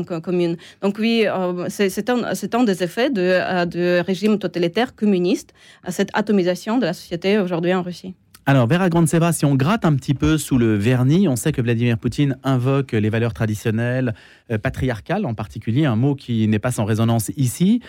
commune. 0.03 0.57
Donc 0.81 0.97
oui, 0.99 1.25
c'est, 1.69 2.09
un, 2.09 2.23
un 2.23 2.63
des 2.63 2.83
effets 2.83 3.09
de, 3.09 3.65
de 3.65 4.01
régime 4.05 4.39
totalitaire 4.39 4.95
communiste, 4.95 5.53
cette 5.89 6.09
atomisation 6.13 6.77
de 6.77 6.85
la 6.85 6.93
société 6.93 7.39
aujourd'hui 7.39 7.73
en 7.73 7.81
Russie. 7.81 8.13
Alors, 8.51 8.67
Vera 8.67 8.89
Grandseva, 8.89 9.31
si 9.31 9.45
on 9.45 9.55
gratte 9.55 9.85
un 9.85 9.95
petit 9.95 10.13
peu 10.13 10.37
sous 10.37 10.57
le 10.57 10.75
vernis, 10.75 11.29
on 11.29 11.37
sait 11.37 11.53
que 11.53 11.61
Vladimir 11.61 11.97
Poutine 11.97 12.35
invoque 12.43 12.91
les 12.91 13.09
valeurs 13.09 13.33
traditionnelles, 13.33 14.13
euh, 14.51 14.57
patriarcales 14.57 15.25
en 15.25 15.33
particulier, 15.33 15.85
un 15.85 15.95
mot 15.95 16.15
qui 16.15 16.49
n'est 16.49 16.59
pas 16.59 16.71
sans 16.71 16.83
résonance 16.83 17.31
ici. 17.37 17.79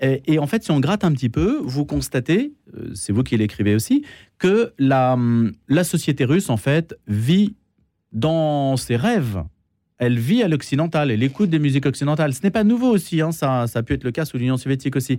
Et, 0.00 0.38
en 0.38 0.46
fait, 0.46 0.64
si 0.64 0.70
on 0.70 0.80
gratte 0.80 1.04
un 1.04 1.12
petit 1.12 1.28
peu, 1.28 1.60
vous 1.62 1.84
constatez, 1.84 2.54
euh, 2.78 2.92
c'est 2.94 3.12
vous 3.12 3.24
qui 3.24 3.36
l'écrivez 3.36 3.74
aussi, 3.74 4.06
que 4.38 4.72
la, 4.78 5.18
la 5.68 5.84
société 5.84 6.24
russe, 6.24 6.48
en 6.48 6.56
fait, 6.56 6.98
vit 7.06 7.54
dans 8.12 8.78
ses 8.78 8.96
rêves. 8.96 9.44
Elle 9.98 10.18
vit 10.18 10.42
à 10.42 10.48
l'occidental, 10.48 11.10
elle 11.10 11.22
écoute 11.22 11.50
des 11.50 11.58
musiques 11.58 11.84
occidentales. 11.84 12.32
Ce 12.32 12.40
n'est 12.42 12.50
pas 12.50 12.64
nouveau 12.64 12.88
aussi, 12.88 13.20
hein, 13.20 13.32
ça 13.32 13.64
a 13.64 13.82
pu 13.82 13.92
être 13.92 14.04
le 14.04 14.12
cas 14.12 14.24
sous 14.24 14.38
l'Union 14.38 14.56
soviétique 14.56 14.96
aussi. 14.96 15.18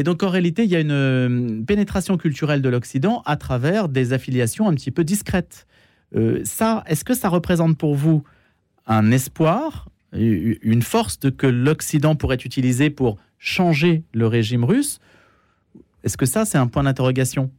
Et 0.00 0.02
donc, 0.02 0.22
en 0.22 0.30
réalité, 0.30 0.64
il 0.64 0.70
y 0.70 0.76
a 0.76 0.80
une 0.80 0.92
euh, 0.92 1.62
pénétration 1.62 2.16
culturelle 2.16 2.62
de 2.62 2.70
l'Occident 2.70 3.20
à 3.26 3.36
travers 3.36 3.90
des 3.90 4.14
affiliations 4.14 4.66
un 4.66 4.72
petit 4.72 4.90
peu 4.90 5.04
discrètes. 5.04 5.66
Euh, 6.16 6.40
ça, 6.42 6.82
est-ce 6.86 7.04
que 7.04 7.12
ça 7.12 7.28
représente 7.28 7.76
pour 7.76 7.94
vous 7.94 8.24
un 8.86 9.10
espoir 9.10 9.90
une 10.14 10.80
force 10.80 11.18
que 11.36 11.46
l'Occident 11.46 12.16
pourrait 12.16 12.38
utiliser 12.42 12.88
pour 12.88 13.18
changer 13.38 14.02
le 14.14 14.26
régime 14.26 14.64
russe? 14.64 15.00
Est-ce 16.02 16.16
que 16.16 16.24
ça, 16.24 16.46
c'est 16.46 16.56
un 16.56 16.66
point 16.66 16.84
d'interrogation? 16.84 17.50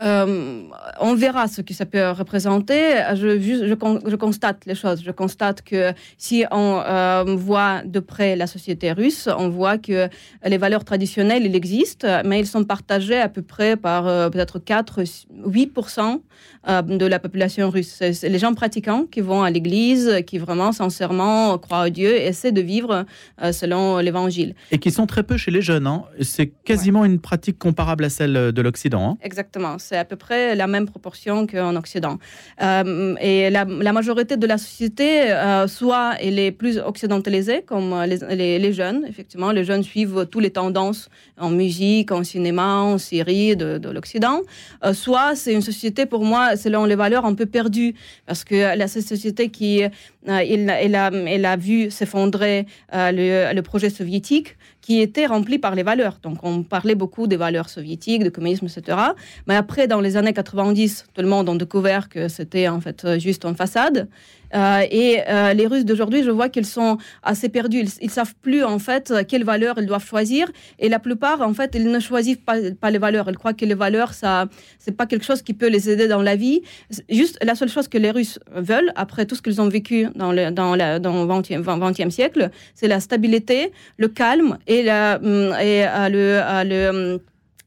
Euh, 0.00 0.62
on 1.00 1.14
verra 1.14 1.48
ce 1.48 1.60
que 1.60 1.74
ça 1.74 1.84
peut 1.86 2.10
représenter. 2.10 3.02
Je, 3.14 3.38
je, 3.40 4.14
constate 4.14 4.64
les 4.66 4.74
choses. 4.74 5.02
Je 5.04 5.10
constate 5.10 5.62
que 5.62 5.92
si 6.16 6.44
on 6.50 6.80
euh, 6.84 7.24
voit 7.36 7.82
de 7.84 8.00
près 8.00 8.36
la 8.36 8.46
société 8.46 8.92
russe, 8.92 9.28
on 9.38 9.48
voit 9.48 9.78
que 9.78 10.08
les 10.44 10.58
valeurs 10.58 10.84
traditionnelles, 10.84 11.44
il 11.44 11.56
existent, 11.56 12.22
mais 12.24 12.40
ils 12.40 12.46
sont 12.46 12.64
partagées 12.64 13.18
à 13.18 13.28
peu 13.28 13.42
près 13.42 13.76
par 13.76 14.06
euh, 14.06 14.30
peut-être 14.30 14.58
4-8% 14.58 16.20
de 16.68 17.06
la 17.06 17.18
population 17.18 17.70
russe. 17.70 17.96
C'est 17.98 18.28
les 18.28 18.38
gens 18.38 18.52
pratiquants 18.52 19.04
qui 19.10 19.20
vont 19.20 19.42
à 19.42 19.50
l'église, 19.50 20.22
qui 20.26 20.38
vraiment 20.38 20.72
sincèrement 20.72 21.56
croient 21.58 21.86
en 21.86 21.88
Dieu 21.88 22.14
et 22.14 22.26
essaient 22.26 22.52
de 22.52 22.60
vivre 22.60 23.06
selon 23.52 23.98
l'évangile. 23.98 24.54
Et 24.70 24.78
qui 24.78 24.90
sont 24.90 25.06
très 25.06 25.22
peu 25.22 25.36
chez 25.36 25.50
les 25.50 25.62
jeunes. 25.62 25.86
Hein. 25.86 26.04
C'est 26.20 26.48
quasiment 26.48 27.04
une 27.04 27.20
pratique 27.20 27.58
comparable 27.58 28.04
à 28.04 28.10
celle 28.10 28.52
de 28.52 28.62
l'Occident. 28.62 29.10
Hein. 29.10 29.18
Exactement 29.22 29.78
c'est 29.88 29.96
à 29.96 30.04
peu 30.04 30.16
près 30.16 30.54
la 30.54 30.66
même 30.66 30.86
proportion 30.86 31.46
qu'en 31.46 31.74
Occident. 31.76 32.18
Euh, 32.62 33.14
et 33.20 33.48
la, 33.48 33.64
majorité 33.64 34.36
de 34.36 34.46
la 34.46 34.58
société, 34.58 35.08
euh, 35.32 35.66
soit 35.66 36.16
elle 36.20 36.38
est 36.38 36.52
plus 36.52 36.78
occidentalisée, 36.78 37.62
comme 37.62 37.94
les, 38.06 38.58
les, 38.58 38.72
jeunes, 38.72 39.06
effectivement, 39.08 39.50
les 39.50 39.64
jeunes 39.64 39.82
suivent 39.82 40.26
toutes 40.30 40.42
les 40.42 40.50
tendances 40.50 41.08
en 41.38 41.50
musique, 41.50 42.12
en 42.12 42.22
cinéma, 42.22 42.68
en 42.82 42.98
série 42.98 43.56
de, 43.56 43.78
de 43.78 43.88
l'Occident, 43.88 44.40
euh, 44.84 44.92
soit 44.92 45.34
c'est 45.34 45.54
une 45.54 45.62
société, 45.62 46.04
pour 46.04 46.22
moi, 46.24 46.56
selon 46.56 46.84
les 46.84 46.96
valeurs, 46.96 47.24
un 47.24 47.34
peu 47.34 47.46
perdue, 47.46 47.94
parce 48.26 48.44
que 48.44 48.76
la 48.76 48.88
société 48.88 49.48
qui, 49.48 49.80
elle, 50.26 50.70
elle, 50.84 50.94
a, 50.94 51.10
elle 51.34 51.46
a 51.46 51.56
vu 51.56 51.90
s'effondrer 51.90 52.66
le, 52.92 53.54
le 53.54 53.62
projet 53.62 53.88
soviétique, 53.88 54.56
qui 54.80 55.00
était 55.00 55.26
rempli 55.26 55.58
par 55.58 55.74
les 55.74 55.82
valeurs. 55.82 56.18
Donc, 56.22 56.38
on 56.42 56.62
parlait 56.62 56.94
beaucoup 56.94 57.26
des 57.26 57.36
valeurs 57.36 57.68
soviétiques, 57.68 58.22
du 58.22 58.30
communisme, 58.30 58.66
etc. 58.66 58.98
Mais 59.46 59.56
après, 59.56 59.86
dans 59.86 60.00
les 60.00 60.16
années 60.16 60.32
90, 60.32 61.06
tout 61.12 61.22
le 61.22 61.28
monde 61.28 61.48
a 61.48 61.54
découvert 61.54 62.08
que 62.08 62.28
c'était 62.28 62.68
en 62.68 62.80
fait 62.80 63.18
juste 63.18 63.44
une 63.44 63.56
façade. 63.56 64.08
Euh, 64.54 64.82
et 64.90 65.20
euh, 65.28 65.52
les 65.52 65.66
Russes 65.66 65.84
d'aujourd'hui, 65.84 66.22
je 66.22 66.30
vois 66.30 66.48
qu'ils 66.48 66.66
sont 66.66 66.98
assez 67.22 67.48
perdus. 67.48 67.84
Ils, 68.00 68.06
ne 68.06 68.10
savent 68.10 68.34
plus 68.40 68.64
en 68.64 68.78
fait 68.78 69.12
quelles 69.28 69.44
valeurs 69.44 69.76
ils 69.78 69.86
doivent 69.86 70.06
choisir. 70.06 70.50
Et 70.78 70.88
la 70.88 70.98
plupart, 70.98 71.40
en 71.40 71.52
fait, 71.54 71.74
ils 71.74 71.90
ne 71.90 72.00
choisissent 72.00 72.38
pas, 72.38 72.90
les 72.90 72.98
valeurs. 72.98 73.28
Ils 73.28 73.36
croient 73.36 73.52
que 73.52 73.64
les 73.64 73.74
valeurs, 73.74 74.14
ça, 74.14 74.46
c'est 74.78 74.96
pas 74.96 75.06
quelque 75.06 75.24
chose 75.24 75.42
qui 75.42 75.54
peut 75.54 75.68
les 75.68 75.90
aider 75.90 76.08
dans 76.08 76.22
la 76.22 76.36
vie. 76.36 76.62
Juste 77.10 77.38
la 77.42 77.54
seule 77.54 77.68
chose 77.68 77.88
que 77.88 77.98
les 77.98 78.10
Russes 78.10 78.38
veulent, 78.54 78.92
après 78.96 79.26
tout 79.26 79.34
ce 79.34 79.42
qu'ils 79.42 79.60
ont 79.60 79.68
vécu 79.68 80.06
dans 80.14 80.32
le, 80.32 80.50
dans 80.50 80.74
la, 80.74 80.98
dans 80.98 81.26
20e, 81.26 81.62
20e 81.62 82.10
siècle, 82.10 82.50
c'est 82.74 82.88
la 82.88 83.00
stabilité, 83.00 83.72
le 83.96 84.08
calme 84.08 84.58
et, 84.66 84.77
la, 84.82 85.18
hum, 85.22 85.54
et 85.60 85.86
euh, 85.86 86.08
le, 86.08 86.68
le 86.68 86.88
hum, 87.14 87.20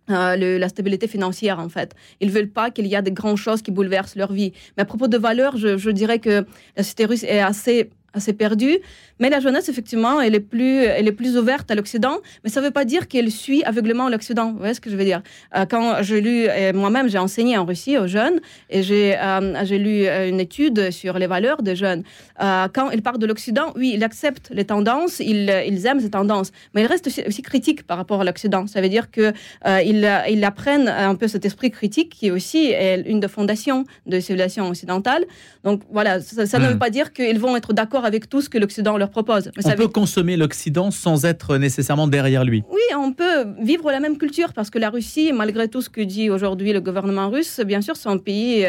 euh, 0.09 0.57
la 0.59 0.69
stabilité 0.69 1.07
financière, 1.07 1.59
en 1.59 1.69
fait. 1.69 1.95
Ils 2.19 2.27
ne 2.29 2.33
veulent 2.33 2.49
pas 2.49 2.69
qu'il 2.71 2.87
y 2.87 2.95
ait 2.95 3.01
de 3.01 3.09
grandes 3.11 3.37
choses 3.37 3.61
qui 3.61 3.71
bouleversent 3.71 4.15
leur 4.15 4.33
vie. 4.33 4.51
Mais 4.75 4.83
à 4.83 4.85
propos 4.85 5.07
de 5.07 5.17
valeurs, 5.17 5.57
je, 5.57 5.77
je 5.77 5.89
dirais 5.89 6.19
que 6.19 6.45
la 6.75 6.83
société 6.83 7.05
russe 7.05 7.23
est 7.23 7.39
assez 7.39 7.89
assez 8.13 8.33
perdue. 8.33 8.79
Mais 9.19 9.29
la 9.29 9.39
jeunesse, 9.39 9.69
effectivement, 9.69 10.19
elle 10.19 10.35
est 10.35 10.39
plus, 10.39 10.83
elle 10.83 11.07
est 11.07 11.11
plus 11.11 11.37
ouverte 11.37 11.69
à 11.69 11.75
l'Occident, 11.75 12.17
mais 12.43 12.49
ça 12.49 12.59
ne 12.59 12.65
veut 12.65 12.71
pas 12.71 12.85
dire 12.85 13.07
qu'elle 13.07 13.31
suit 13.31 13.63
aveuglément 13.63 14.09
l'Occident. 14.09 14.51
Vous 14.51 14.57
voyez 14.57 14.73
ce 14.73 14.81
que 14.81 14.89
je 14.89 14.95
veux 14.95 15.05
dire? 15.05 15.21
Euh, 15.55 15.65
Quand 15.69 16.01
j'ai 16.01 16.21
lu, 16.21 16.47
moi-même, 16.73 17.07
j'ai 17.07 17.19
enseigné 17.19 17.57
en 17.57 17.65
Russie 17.65 17.97
aux 17.97 18.07
jeunes, 18.07 18.39
et 18.69 18.81
j'ai 18.83 19.15
euh, 19.17 19.63
lu 19.77 20.07
euh, 20.07 20.27
une 20.27 20.39
étude 20.39 20.91
sur 20.91 21.19
les 21.19 21.27
valeurs 21.27 21.61
des 21.61 21.75
jeunes. 21.75 22.03
quand 22.39 22.89
ils 22.91 23.01
parlent 23.01 23.19
de 23.19 23.27
l'Occident, 23.27 23.73
oui, 23.75 23.93
ils 23.95 24.03
acceptent 24.03 24.49
les 24.51 24.65
tendances, 24.65 25.19
ils, 25.19 25.51
ils 25.67 25.85
aiment 25.85 25.99
ces 25.99 26.09
tendances, 26.09 26.51
mais 26.73 26.81
ils 26.81 26.87
restent 26.87 27.07
aussi, 27.07 27.41
critiques 27.41 27.83
par 27.85 27.97
rapport 27.97 28.21
à 28.21 28.23
l'Occident. 28.23 28.65
Ça 28.67 28.81
veut 28.81 28.89
dire 28.89 29.11
qu'ils 29.11 29.33
ils 29.65 30.43
apprennent 30.43 30.87
un 30.87 31.15
peu 31.15 31.27
cet 31.27 31.45
esprit 31.45 31.69
critique 31.71 32.09
qui 32.09 32.27
est 32.27 32.31
aussi 32.31 32.73
une 33.05 33.19
des 33.19 33.27
fondations 33.27 33.85
de 34.05 34.15
la 34.15 34.21
civilisation 34.21 34.67
occidentale. 34.67 35.25
Donc 35.63 35.81
voilà, 35.91 36.19
ça, 36.21 36.43
ne 36.57 36.65
hmm. 36.65 36.69
veut 36.69 36.77
pas 36.77 36.89
dire 36.89 37.13
qu'ils 37.13 37.39
vont 37.39 37.55
être 37.55 37.73
d'accord 37.73 38.00
avec 38.05 38.29
tout 38.29 38.41
ce 38.41 38.49
que 38.49 38.57
l'Occident 38.57 38.97
leur 38.97 39.09
propose. 39.09 39.51
on 39.63 39.71
peut 39.71 39.87
consommer 39.87 40.37
l'Occident 40.37 40.91
sans 40.91 41.25
être 41.25 41.57
nécessairement 41.57 42.07
derrière 42.07 42.43
lui. 42.43 42.63
Oui, 42.69 42.81
on 42.97 43.13
peut 43.13 43.45
vivre 43.59 43.91
la 43.91 43.99
même 43.99 44.17
culture 44.17 44.53
parce 44.53 44.69
que 44.69 44.79
la 44.79 44.89
Russie, 44.89 45.31
malgré 45.33 45.67
tout 45.67 45.81
ce 45.81 45.89
que 45.89 46.01
dit 46.01 46.29
aujourd'hui 46.29 46.73
le 46.73 46.81
gouvernement 46.81 47.29
russe, 47.29 47.59
bien 47.65 47.81
sûr, 47.81 47.95
c'est 47.95 48.09
un 48.09 48.17
pays 48.17 48.65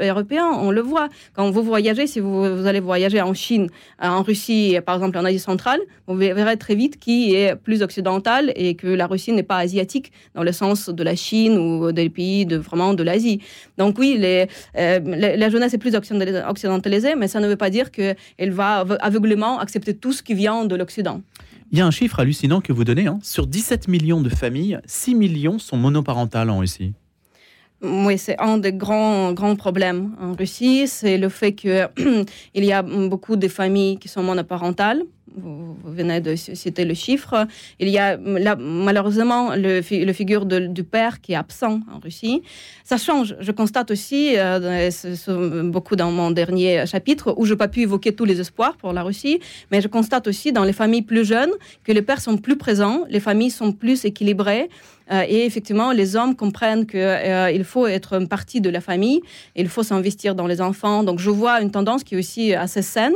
européen. 0.00 0.48
On 0.52 0.70
le 0.70 0.80
voit. 0.80 1.08
Quand 1.34 1.50
vous 1.50 1.62
voyagez, 1.62 2.06
si 2.06 2.20
vous, 2.20 2.66
allez 2.66 2.80
voyager 2.80 3.20
en 3.20 3.34
Chine, 3.34 3.68
en 4.00 4.22
Russie, 4.22 4.76
par 4.84 4.96
exemple 4.96 5.18
en 5.18 5.24
Asie 5.24 5.38
centrale, 5.38 5.80
vous 6.06 6.16
verrez 6.16 6.56
très 6.56 6.74
vite 6.74 6.98
qui 6.98 7.34
est 7.34 7.56
plus 7.56 7.82
occidental 7.82 8.52
et 8.56 8.74
que 8.74 8.86
la 8.86 9.06
Russie 9.06 9.32
n'est 9.32 9.42
pas 9.42 9.58
asiatique 9.58 10.12
dans 10.34 10.42
le 10.42 10.52
sens 10.52 10.88
de 10.88 11.02
la 11.02 11.16
Chine 11.16 11.56
ou 11.58 11.92
des 11.92 12.10
pays 12.10 12.46
de, 12.46 12.56
vraiment 12.56 12.94
de 12.94 13.02
l'Asie. 13.02 13.40
Donc 13.78 13.98
oui, 13.98 14.16
les, 14.18 14.46
euh, 14.76 15.00
la 15.04 15.48
jeunesse 15.48 15.74
est 15.74 15.78
plus 15.78 15.94
occidentalisée, 15.94 17.14
mais 17.16 17.28
ça 17.28 17.40
ne 17.40 17.48
veut 17.48 17.56
pas 17.56 17.70
dire 17.70 17.90
qu'elle 17.90 18.50
va 18.50 18.73
aveuglément 19.00 19.58
accepter 19.58 19.94
tout 19.94 20.12
ce 20.12 20.22
qui 20.22 20.34
vient 20.34 20.64
de 20.64 20.74
l'Occident. 20.74 21.20
Il 21.72 21.78
y 21.78 21.80
a 21.80 21.86
un 21.86 21.90
chiffre 21.90 22.20
hallucinant 22.20 22.60
que 22.60 22.72
vous 22.72 22.84
donnez. 22.84 23.06
Hein. 23.06 23.18
Sur 23.22 23.46
17 23.46 23.88
millions 23.88 24.20
de 24.20 24.28
familles, 24.28 24.78
6 24.86 25.14
millions 25.14 25.58
sont 25.58 25.76
monoparentales 25.76 26.50
en 26.50 26.58
Russie. 26.58 26.92
Oui, 27.82 28.16
c'est 28.16 28.40
un 28.40 28.58
des 28.58 28.72
grands, 28.72 29.32
grands 29.32 29.56
problèmes 29.56 30.14
en 30.20 30.32
Russie. 30.32 30.88
C'est 30.88 31.18
le 31.18 31.28
fait 31.28 31.52
qu'il 31.52 31.88
y 32.54 32.72
a 32.72 32.82
beaucoup 32.82 33.36
de 33.36 33.48
familles 33.48 33.98
qui 33.98 34.08
sont 34.08 34.22
monoparentales 34.22 35.02
vous, 35.36 35.76
venez 35.84 36.20
de 36.20 36.34
citer 36.36 36.84
le 36.84 36.94
chiffre. 36.94 37.46
Il 37.78 37.88
y 37.88 37.98
a 37.98 38.16
malheureusement 38.16 39.54
le, 39.54 39.80
le 39.80 40.12
figure 40.12 40.46
du 40.46 40.84
père 40.84 41.20
qui 41.20 41.32
est 41.32 41.36
absent 41.36 41.80
en 41.92 41.98
Russie. 41.98 42.42
Ça 42.84 42.96
change. 42.96 43.36
Je 43.40 43.52
constate 43.52 43.90
aussi, 43.90 44.34
euh, 44.36 44.90
beaucoup 45.64 45.96
dans 45.96 46.10
mon 46.10 46.30
dernier 46.30 46.86
chapitre, 46.86 47.34
où 47.36 47.44
je 47.44 47.52
n'ai 47.52 47.58
pas 47.58 47.68
pu 47.68 47.82
évoquer 47.82 48.12
tous 48.12 48.24
les 48.24 48.40
espoirs 48.40 48.76
pour 48.76 48.92
la 48.92 49.02
Russie, 49.02 49.40
mais 49.70 49.80
je 49.80 49.88
constate 49.88 50.26
aussi 50.26 50.52
dans 50.52 50.64
les 50.64 50.72
familles 50.72 51.02
plus 51.02 51.24
jeunes 51.24 51.52
que 51.84 51.92
les 51.92 52.02
pères 52.02 52.20
sont 52.20 52.36
plus 52.36 52.56
présents, 52.56 53.04
les 53.08 53.20
familles 53.20 53.50
sont 53.50 53.72
plus 53.72 54.04
équilibrées. 54.04 54.68
Euh, 55.12 55.24
et 55.28 55.44
effectivement, 55.44 55.92
les 55.92 56.16
hommes 56.16 56.34
comprennent 56.34 56.86
qu'il 56.86 56.98
euh, 56.98 57.64
faut 57.64 57.86
être 57.86 58.14
une 58.14 58.28
partie 58.28 58.60
de 58.60 58.70
la 58.70 58.80
famille, 58.80 59.20
il 59.54 59.68
faut 59.68 59.82
s'investir 59.82 60.34
dans 60.34 60.46
les 60.46 60.60
enfants. 60.60 61.04
Donc, 61.04 61.18
je 61.18 61.30
vois 61.30 61.60
une 61.60 61.70
tendance 61.70 62.04
qui 62.04 62.14
est 62.14 62.18
aussi 62.18 62.54
assez 62.54 62.82
saine. 62.82 63.14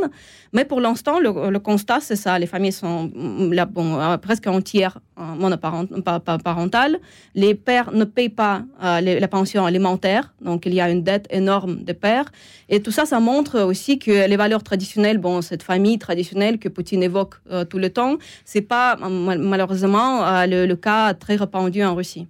Mais 0.52 0.64
pour 0.64 0.80
l'instant, 0.80 1.18
le, 1.18 1.58
constat, 1.58 2.00
c'est 2.08 2.16
ça. 2.16 2.38
Les 2.38 2.46
familles 2.46 2.72
sont 2.72 3.10
mm, 3.14 3.52
là, 3.52 3.66
bon, 3.66 4.00
euh, 4.00 4.16
presque 4.16 4.46
entières 4.46 4.98
monoparentales. 5.16 6.98
Les 7.34 7.54
pères 7.54 7.92
ne 7.92 8.04
payent 8.04 8.28
pas 8.28 8.62
la 8.80 9.28
pension 9.28 9.66
alimentaire. 9.66 10.32
Donc, 10.40 10.64
il 10.66 10.74
y 10.74 10.80
a 10.80 10.88
une 10.90 11.02
dette 11.02 11.26
énorme 11.30 11.82
des 11.82 11.94
pères. 11.94 12.30
Et 12.68 12.80
tout 12.80 12.92
ça, 12.92 13.04
ça 13.04 13.18
montre 13.18 13.60
aussi 13.60 13.98
que 13.98 14.28
les 14.28 14.36
valeurs 14.36 14.62
traditionnelles, 14.62 15.18
bon, 15.18 15.42
cette 15.42 15.64
famille 15.64 15.98
traditionnelle 15.98 16.58
que 16.58 16.68
Poutine 16.68 17.02
évoque 17.02 17.34
tout 17.68 17.78
le 17.78 17.90
temps, 17.90 18.16
c'est 18.44 18.60
pas 18.62 18.96
malheureusement 18.96 20.22
le, 20.46 20.66
le, 20.66 20.76
cas 20.76 21.14
très 21.14 21.34
répandu 21.34 21.82
en 21.82 21.96
Russie. 21.96 22.28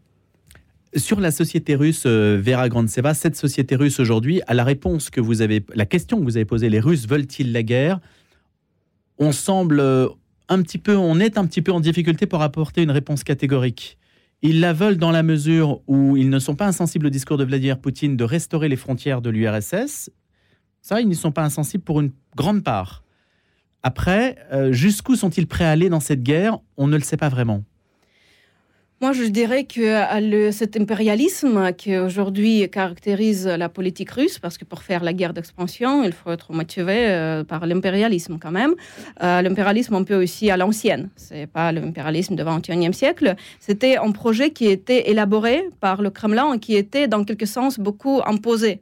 Sur 0.96 1.20
la 1.20 1.30
société 1.30 1.74
russe, 1.74 2.04
euh, 2.06 2.40
Vera 2.42 2.70
Grandseva, 2.70 3.12
cette 3.12 3.36
société 3.36 3.76
russe 3.76 4.00
aujourd'hui, 4.00 4.40
à 4.46 4.54
la 4.54 4.64
réponse 4.64 5.10
que 5.10 5.20
vous 5.20 5.42
avez, 5.42 5.62
la 5.74 5.84
question 5.84 6.18
que 6.18 6.24
vous 6.24 6.38
avez 6.38 6.46
posée, 6.46 6.70
les 6.70 6.80
Russes 6.80 7.06
veulent-ils 7.06 7.52
la 7.52 7.62
guerre? 7.62 8.00
On 9.18 9.32
semble 9.32 9.80
euh, 9.80 10.08
un 10.48 10.62
petit 10.62 10.78
peu, 10.78 10.96
on 10.96 11.18
est 11.20 11.38
un 11.38 11.46
petit 11.46 11.62
peu 11.62 11.72
en 11.72 11.80
difficulté 11.80 12.26
pour 12.26 12.42
apporter 12.42 12.82
une 12.82 12.90
réponse 12.90 13.24
catégorique. 13.24 13.98
Ils 14.42 14.60
la 14.60 14.72
veulent 14.72 14.98
dans 14.98 15.10
la 15.10 15.24
mesure 15.24 15.80
où 15.88 16.16
ils 16.16 16.30
ne 16.30 16.38
sont 16.38 16.54
pas 16.54 16.66
insensibles 16.66 17.06
au 17.06 17.10
discours 17.10 17.36
de 17.36 17.44
Vladimir 17.44 17.80
Poutine 17.80 18.16
de 18.16 18.24
restaurer 18.24 18.68
les 18.68 18.76
frontières 18.76 19.20
de 19.20 19.30
l'URSS. 19.30 20.10
Ça, 20.80 21.00
ils 21.00 21.08
n'y 21.08 21.16
sont 21.16 21.32
pas 21.32 21.42
insensibles 21.42 21.82
pour 21.82 22.00
une 22.00 22.12
grande 22.36 22.62
part. 22.62 23.02
Après, 23.82 24.36
euh, 24.52 24.72
jusqu'où 24.72 25.16
sont-ils 25.16 25.48
prêts 25.48 25.64
à 25.64 25.70
aller 25.70 25.88
dans 25.88 26.00
cette 26.00 26.22
guerre? 26.22 26.58
On 26.76 26.86
ne 26.86 26.96
le 26.96 27.02
sait 27.02 27.16
pas 27.16 27.28
vraiment. 27.28 27.64
Moi, 29.00 29.12
je 29.12 29.22
dirais 29.22 29.62
que 29.62 29.80
euh, 29.80 30.50
cet 30.50 30.76
impérialisme 30.76 31.72
qui 31.74 31.96
aujourd'hui 31.96 32.68
caractérise 32.68 33.46
la 33.46 33.68
politique 33.68 34.10
russe, 34.10 34.40
parce 34.40 34.58
que 34.58 34.64
pour 34.64 34.82
faire 34.82 35.04
la 35.04 35.12
guerre 35.12 35.32
d'expansion, 35.32 36.02
il 36.02 36.10
faut 36.12 36.32
être 36.32 36.52
motivé 36.52 37.06
euh, 37.06 37.44
par 37.44 37.64
l'impérialisme 37.64 38.38
quand 38.42 38.50
même. 38.50 38.74
Euh, 39.22 39.40
l'impérialisme, 39.40 39.94
on 39.94 40.02
peut 40.02 40.20
aussi 40.20 40.50
à 40.50 40.56
l'ancienne. 40.56 41.10
C'est 41.14 41.46
pas 41.46 41.70
l'impérialisme 41.70 42.34
du 42.34 42.42
XXIe 42.42 42.92
siècle. 42.92 43.36
C'était 43.60 43.98
un 43.98 44.10
projet 44.10 44.50
qui 44.50 44.66
était 44.66 45.08
élaboré 45.08 45.62
par 45.78 46.02
le 46.02 46.10
Kremlin 46.10 46.54
et 46.54 46.58
qui 46.58 46.74
était, 46.74 47.06
dans 47.06 47.22
quelque 47.22 47.46
sens, 47.46 47.78
beaucoup 47.78 48.20
imposé 48.26 48.80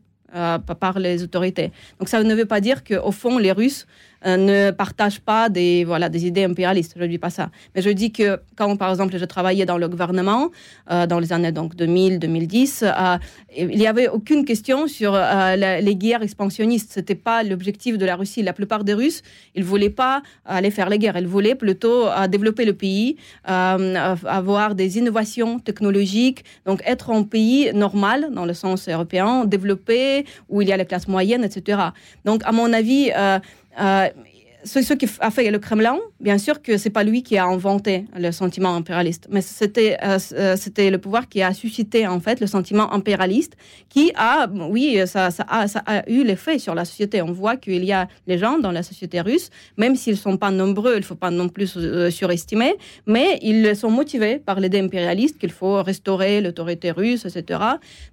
par 0.80 0.98
les 0.98 1.22
autorités. 1.22 1.72
Donc 1.98 2.08
ça 2.08 2.22
ne 2.22 2.34
veut 2.34 2.44
pas 2.44 2.60
dire 2.60 2.84
qu'au 2.84 3.12
fond, 3.12 3.38
les 3.38 3.52
Russes 3.52 3.86
ne 4.26 4.72
partagent 4.72 5.20
pas 5.20 5.48
des, 5.48 5.84
voilà, 5.84 6.08
des 6.08 6.26
idées 6.26 6.44
impérialistes. 6.44 6.94
Je 6.96 7.02
ne 7.02 7.06
dis 7.06 7.18
pas 7.18 7.30
ça. 7.30 7.50
Mais 7.74 7.82
je 7.82 7.90
dis 7.90 8.12
que 8.12 8.40
quand, 8.56 8.76
par 8.76 8.90
exemple, 8.90 9.16
je 9.16 9.24
travaillais 9.24 9.66
dans 9.66 9.78
le 9.78 9.88
gouvernement, 9.88 10.50
dans 10.90 11.18
les 11.18 11.32
années 11.32 11.52
donc, 11.52 11.74
2000-2010, 11.76 13.20
il 13.56 13.68
n'y 13.68 13.86
avait 13.86 14.08
aucune 14.08 14.44
question 14.44 14.88
sur 14.88 15.12
les 15.12 15.96
guerres 15.96 16.22
expansionnistes. 16.22 16.92
Ce 16.92 17.00
n'était 17.00 17.14
pas 17.14 17.42
l'objectif 17.42 17.98
de 17.98 18.04
la 18.04 18.16
Russie. 18.16 18.42
La 18.42 18.52
plupart 18.52 18.84
des 18.84 18.94
Russes, 18.94 19.22
ils 19.54 19.62
ne 19.62 19.66
voulaient 19.66 19.90
pas 19.90 20.22
aller 20.44 20.70
faire 20.70 20.88
les 20.88 20.98
guerres. 20.98 21.16
Ils 21.16 21.26
voulaient 21.26 21.54
plutôt 21.54 22.06
développer 22.28 22.64
le 22.64 22.72
pays, 22.72 23.16
avoir 23.44 24.74
des 24.74 24.98
innovations 24.98 25.58
technologiques, 25.58 26.44
donc 26.64 26.82
être 26.84 27.10
un 27.10 27.22
pays 27.22 27.70
normal 27.74 28.28
dans 28.32 28.44
le 28.44 28.54
sens 28.54 28.88
européen, 28.88 29.44
développé, 29.44 30.24
où 30.48 30.62
il 30.62 30.68
y 30.68 30.72
a 30.72 30.76
les 30.76 30.86
classes 30.86 31.08
moyennes, 31.08 31.44
etc. 31.44 31.78
Donc, 32.24 32.42
à 32.44 32.52
mon 32.52 32.72
avis, 32.72 33.10
euh, 33.78 34.10
euh, 34.66 34.82
ce, 34.82 34.82
ce 34.82 34.94
qui 34.94 35.06
a 35.20 35.30
fait 35.30 35.50
le 35.50 35.58
Kremlin, 35.58 35.98
bien 36.20 36.38
sûr 36.38 36.62
que 36.62 36.76
c'est 36.76 36.90
pas 36.90 37.04
lui 37.04 37.22
qui 37.22 37.38
a 37.38 37.44
inventé 37.46 38.06
le 38.16 38.32
sentiment 38.32 38.74
impérialiste, 38.74 39.28
mais 39.30 39.40
c'était 39.40 39.96
euh, 40.02 40.18
euh, 40.32 40.56
c'était 40.56 40.90
le 40.90 40.98
pouvoir 40.98 41.28
qui 41.28 41.42
a 41.42 41.52
suscité 41.52 42.06
en 42.06 42.20
fait 42.20 42.40
le 42.40 42.46
sentiment 42.46 42.92
impérialiste, 42.92 43.54
qui 43.88 44.12
a, 44.16 44.48
oui, 44.70 44.98
ça, 45.06 45.28
a, 45.48 46.08
eu 46.08 46.24
l'effet 46.24 46.58
sur 46.58 46.74
la 46.74 46.84
société. 46.84 47.22
On 47.22 47.32
voit 47.32 47.56
qu'il 47.56 47.84
y 47.84 47.92
a 47.92 48.08
les 48.26 48.38
gens 48.38 48.58
dans 48.58 48.72
la 48.72 48.82
société 48.82 49.20
russe, 49.20 49.50
même 49.76 49.94
s'ils 49.94 50.16
sont 50.16 50.36
pas 50.36 50.50
nombreux, 50.50 50.94
il 50.96 51.02
faut 51.02 51.14
pas 51.14 51.30
non 51.30 51.48
plus 51.48 51.76
euh, 51.76 52.10
surestimer, 52.10 52.74
mais 53.06 53.38
ils 53.42 53.76
sont 53.76 53.90
motivés 53.90 54.38
par 54.38 54.60
l'idée 54.60 54.80
impérialiste 54.80 55.38
qu'il 55.38 55.52
faut 55.52 55.82
restaurer 55.82 56.40
l'autorité 56.40 56.90
russe, 56.90 57.24
etc. 57.24 57.60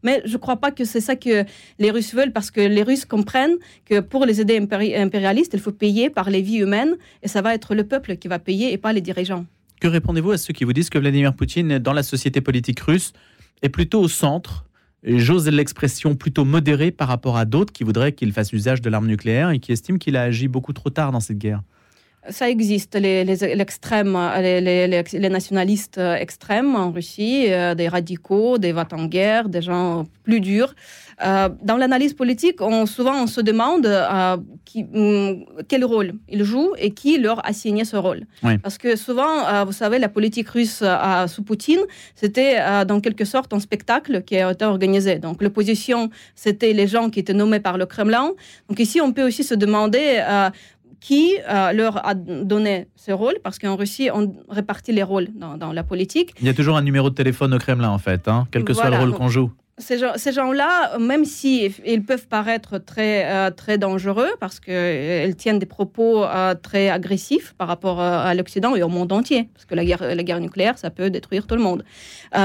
Mais 0.04 0.22
je 0.26 0.38
crois 0.38 0.58
pas 0.58 0.72
que 0.72 0.86
c'est 0.86 1.02
ça 1.02 1.16
que 1.16 1.46
les 1.80 1.92
Russes 1.92 2.14
veulent, 2.14 2.32
parce 2.32 2.52
que 2.52 2.62
les 2.62 2.84
Russes 2.84 3.06
comprennent 3.06 3.58
que 3.86 4.00
pour 4.00 4.26
les 4.26 4.42
idées 4.42 4.58
impérialistes, 4.58 5.54
il 5.54 5.60
faut 5.60 5.72
payer 5.72 6.10
par 6.10 6.30
les 6.30 6.43
humaine 6.52 6.96
et 7.22 7.28
ça 7.28 7.42
va 7.42 7.54
être 7.54 7.76
le 7.76 7.84
peuple 7.84 8.18
qui 8.18 8.28
va 8.28 8.40
payer 8.40 8.74
et 8.74 8.78
pas 8.78 8.94
les 8.94 9.02
dirigeants. 9.02 9.46
Que 9.80 9.88
répondez-vous 9.88 10.32
à 10.32 10.38
ceux 10.38 10.54
qui 10.54 10.64
vous 10.64 10.74
disent 10.74 10.90
que 10.90 10.98
Vladimir 10.98 11.34
Poutine, 11.36 11.80
dans 11.80 11.94
la 11.94 12.04
société 12.04 12.42
politique 12.42 12.80
russe, 12.80 13.14
est 13.62 13.70
plutôt 13.70 14.02
au 14.02 14.08
centre 14.08 14.66
j'ose 15.06 15.48
l'expression 15.50 16.16
plutôt 16.16 16.46
modéré 16.46 16.92
par 16.92 17.08
rapport 17.08 17.38
à 17.38 17.46
d'autres 17.46 17.74
qui 17.74 17.84
voudraient 17.84 18.14
qu'il 18.14 18.32
fasse 18.32 18.54
usage 18.54 18.82
de 18.82 18.90
l'arme 18.90 19.08
nucléaire 19.08 19.50
et 19.50 19.60
qui 19.60 19.72
estiment 19.72 19.98
qu'il 19.98 20.16
a 20.16 20.24
agi 20.24 20.48
beaucoup 20.48 20.74
trop 20.74 20.90
tard 20.90 21.12
dans 21.12 21.20
cette 21.20 21.38
guerre? 21.38 21.62
Ça 22.30 22.50
existe, 22.50 22.96
les, 22.96 23.26
l'extrême, 23.26 24.18
les, 24.40 24.88
les, 24.88 25.30
nationalistes 25.30 25.98
extrêmes 25.98 26.76
en 26.76 26.92
Russie, 26.92 27.48
euh, 27.50 27.76
des 27.76 27.88
radicaux, 27.88 28.58
des 28.58 28.72
va 28.72 28.88
en 28.92 29.06
guerre 29.06 29.50
des 29.50 29.62
gens 29.62 30.06
plus 30.24 30.40
durs. 30.40 30.74
Euh, 31.24 31.50
dans 31.62 31.78
l'analyse 31.78 32.14
politique, 32.14 32.62
on, 32.62 32.86
souvent 32.86 33.24
on 33.24 33.28
se 33.28 33.42
demande 33.42 33.86
euh, 33.86 34.38
qui, 34.66 34.84
mm, 34.84 35.46
quel 35.68 35.84
rôle 35.86 36.14
ils 36.30 36.44
jouent 36.44 36.74
et 36.78 36.92
qui 36.92 37.18
leur 37.18 37.46
a 37.46 37.54
signé 37.54 37.84
ce 37.86 37.98
rôle. 37.98 38.22
Parce 38.62 38.78
que 38.78 38.96
souvent, 38.96 39.66
vous 39.66 39.72
savez, 39.72 40.00
la 40.00 40.10
politique 40.10 40.50
russe 40.50 40.84
sous 41.28 41.44
Poutine, 41.44 41.82
c'était 42.16 42.58
dans 42.86 43.00
quelque 43.00 43.26
sorte 43.26 43.54
un 43.54 43.60
spectacle 43.60 44.24
qui 44.24 44.38
a 44.38 44.52
été 44.52 44.66
organisé. 44.66 45.20
Donc 45.20 45.42
l'opposition, 45.42 46.10
c'était 46.36 46.74
les 46.74 46.88
gens 46.88 47.10
qui 47.10 47.20
étaient 47.20 47.34
nommés 47.34 47.60
par 47.60 47.78
le 47.78 47.86
Kremlin. 47.86 48.32
Donc 48.70 48.80
ici, 48.80 49.02
on 49.02 49.12
peut 49.12 49.24
aussi 49.24 49.44
se 49.44 49.56
demander 49.56 50.22
qui 51.04 51.36
euh, 51.50 51.74
leur 51.74 52.08
a 52.08 52.14
donné 52.14 52.88
ce 52.96 53.12
rôle, 53.12 53.36
parce 53.44 53.60
qu'en 53.60 53.76
Russie, 53.76 54.10
on 54.14 54.34
répartit 54.48 54.94
les 54.94 55.04
rôles 55.04 55.28
dans, 55.36 55.74
la 55.74 55.84
politique. 55.84 56.34
Il 56.40 56.48
y 56.48 56.50
a 56.50 56.54
toujours 56.54 56.78
un 56.78 56.82
numéro 56.82 57.10
de 57.10 57.16
téléphone 57.16 57.54
au 57.54 57.58
Kremlin, 57.58 57.90
en 57.90 57.98
fait, 57.98 58.30
hein, 58.30 58.48
quel 58.52 58.64
que 58.64 58.74
soit 58.74 58.90
le 58.90 58.96
rôle 58.96 59.14
qu'on 59.14 59.28
joue. 59.28 59.52
Ces, 59.80 59.98
gens-là, 60.32 60.98
même 61.00 61.26
si 61.26 61.74
ils 61.86 62.04
peuvent 62.06 62.28
paraître 62.28 62.78
très, 62.78 63.26
euh, 63.26 63.52
très 63.52 63.78
dangereux, 63.78 64.30
parce 64.40 64.62
qu'ils 64.62 64.74
euh, 64.74 65.34
tiennent 65.34 65.60
des 65.60 65.66
propos 65.66 66.24
très 66.62 66.90
agressifs 66.90 67.54
par 67.58 67.68
rapport 67.68 68.00
à 68.00 68.34
l'Occident 68.34 68.74
et 68.78 68.84
au 68.84 68.88
monde 68.88 69.12
entier, 69.12 69.50
parce 69.54 69.66
que 69.66 69.76
la 69.76 69.84
guerre, 69.84 70.16
la 70.16 70.24
guerre 70.24 70.40
nucléaire, 70.40 70.78
ça 70.78 70.90
peut 70.90 71.10
détruire 71.10 71.48
tout 71.48 71.56
le 71.56 71.64
monde. 71.64 71.84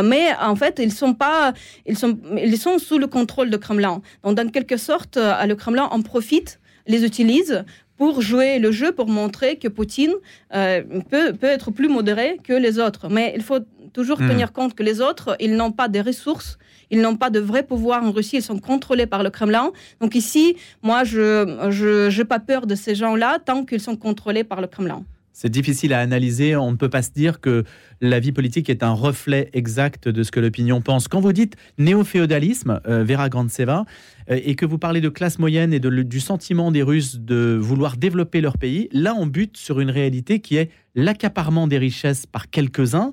mais 0.03 0.31
en 0.41 0.57
fait, 0.57 0.81
ils 0.83 0.93
sont, 0.93 1.15
pas, 1.15 1.53
ils, 1.87 1.97
sont, 1.97 2.19
ils 2.37 2.59
sont 2.59 2.79
sous 2.81 2.99
le 2.99 3.07
contrôle 3.07 3.51
du 3.51 3.59
Kremlin. 3.59 4.03
Donc, 4.25 4.35
dans 4.35 4.51
quelque 4.51 4.79
sorte, 4.79 5.17
le 5.17 5.55
Kremlin 5.55 5.85
en 5.93 6.03
profite 6.03 6.59
les 6.89 7.05
utilise 7.05 7.65
pour 7.99 8.23
jouer 8.23 8.59
le 8.59 8.71
jeu, 8.73 8.93
pour 8.93 9.09
montrer 9.09 9.57
que 9.57 9.69
Poutine 9.69 10.15
euh, 10.55 10.83
peut, 11.11 11.33
peut, 11.35 11.49
être 11.49 11.71
plus 11.71 11.89
modéré 11.89 12.39
que 12.43 12.55
les 12.55 12.79
autres. 12.79 13.09
Mais 13.11 13.33
il 13.37 13.43
faut 13.43 13.59
toujours 13.93 14.21
hmm. 14.21 14.29
tenir 14.29 14.53
compte 14.53 14.75
que 14.75 14.83
les 14.83 15.01
autres, 15.01 15.37
ils 15.41 15.55
n'ont 15.57 15.73
pas 15.73 15.89
de 15.89 15.99
ressources, 15.99 16.59
ils 16.91 17.01
n'ont 17.01 17.17
pas 17.17 17.29
de 17.29 17.41
vrai 17.41 17.65
pouvoir 17.65 18.05
en 18.05 18.13
Russie, 18.13 18.37
ils 18.37 18.43
sont 18.43 18.61
contrôlés 18.61 19.07
par 19.07 19.23
le 19.23 19.31
Kremlin. 19.31 19.73
Donc 20.01 20.15
ici, 20.15 20.57
moi, 20.83 21.05
je 21.05 22.17
n'ai 22.17 22.25
pas 22.25 22.39
peur 22.39 22.67
de 22.67 22.77
ces 22.77 22.95
gens-là 22.95 23.41
tant 23.45 23.65
qu'ils 23.65 23.81
sont 23.81 23.97
contrôlés 23.97 24.45
par 24.45 24.61
le 24.61 24.69
Kremlin. 24.69 25.05
C'est 25.41 25.51
difficile 25.51 25.93
à 25.93 26.01
analyser. 26.01 26.57
On 26.57 26.73
ne 26.73 26.77
peut 26.77 26.89
pas 26.89 27.01
se 27.01 27.13
dire 27.13 27.41
que 27.41 27.63
la 28.01 28.19
vie 28.19 28.33
politique 28.33 28.69
est 28.69 28.83
un 28.83 28.91
reflet 28.91 29.51
exact 29.53 30.09
de 30.09 30.25
ce 30.25 30.33
que 30.33 30.41
l'opinion 30.41 30.81
pense. 30.81 31.07
Quand 31.07 31.21
vous 31.21 31.33
dites 31.33 31.55
néo-féodalisme, 31.79 32.81
euh, 32.89 33.05
Vera 33.05 33.29
Grandseva, 33.29 33.85
euh, 34.33 34.41
et 34.43 34.57
que 34.57 34.67
vous 34.67 34.79
parlez 34.79 35.01
de 35.01 35.09
classe 35.09 35.39
moyenne 35.39 35.73
et 35.73 35.79
de, 35.79 35.91
du 36.03 36.19
sentiment 36.19 36.73
des 36.73 36.83
Russes 36.83 37.21
de 37.21 37.57
vouloir 37.57 37.97
développer 37.97 38.41
leur 38.41 38.59
pays, 38.59 38.89
là 38.91 39.15
on 39.17 39.27
bute 39.27 39.57
sur 39.57 39.79
une 39.79 39.91
réalité 39.91 40.41
qui 40.41 40.57
est 40.57 40.71
l'accaparement 40.97 41.69
des 41.69 41.79
richesses 41.79 42.27
par 42.27 42.51
quelques-uns. 42.51 43.13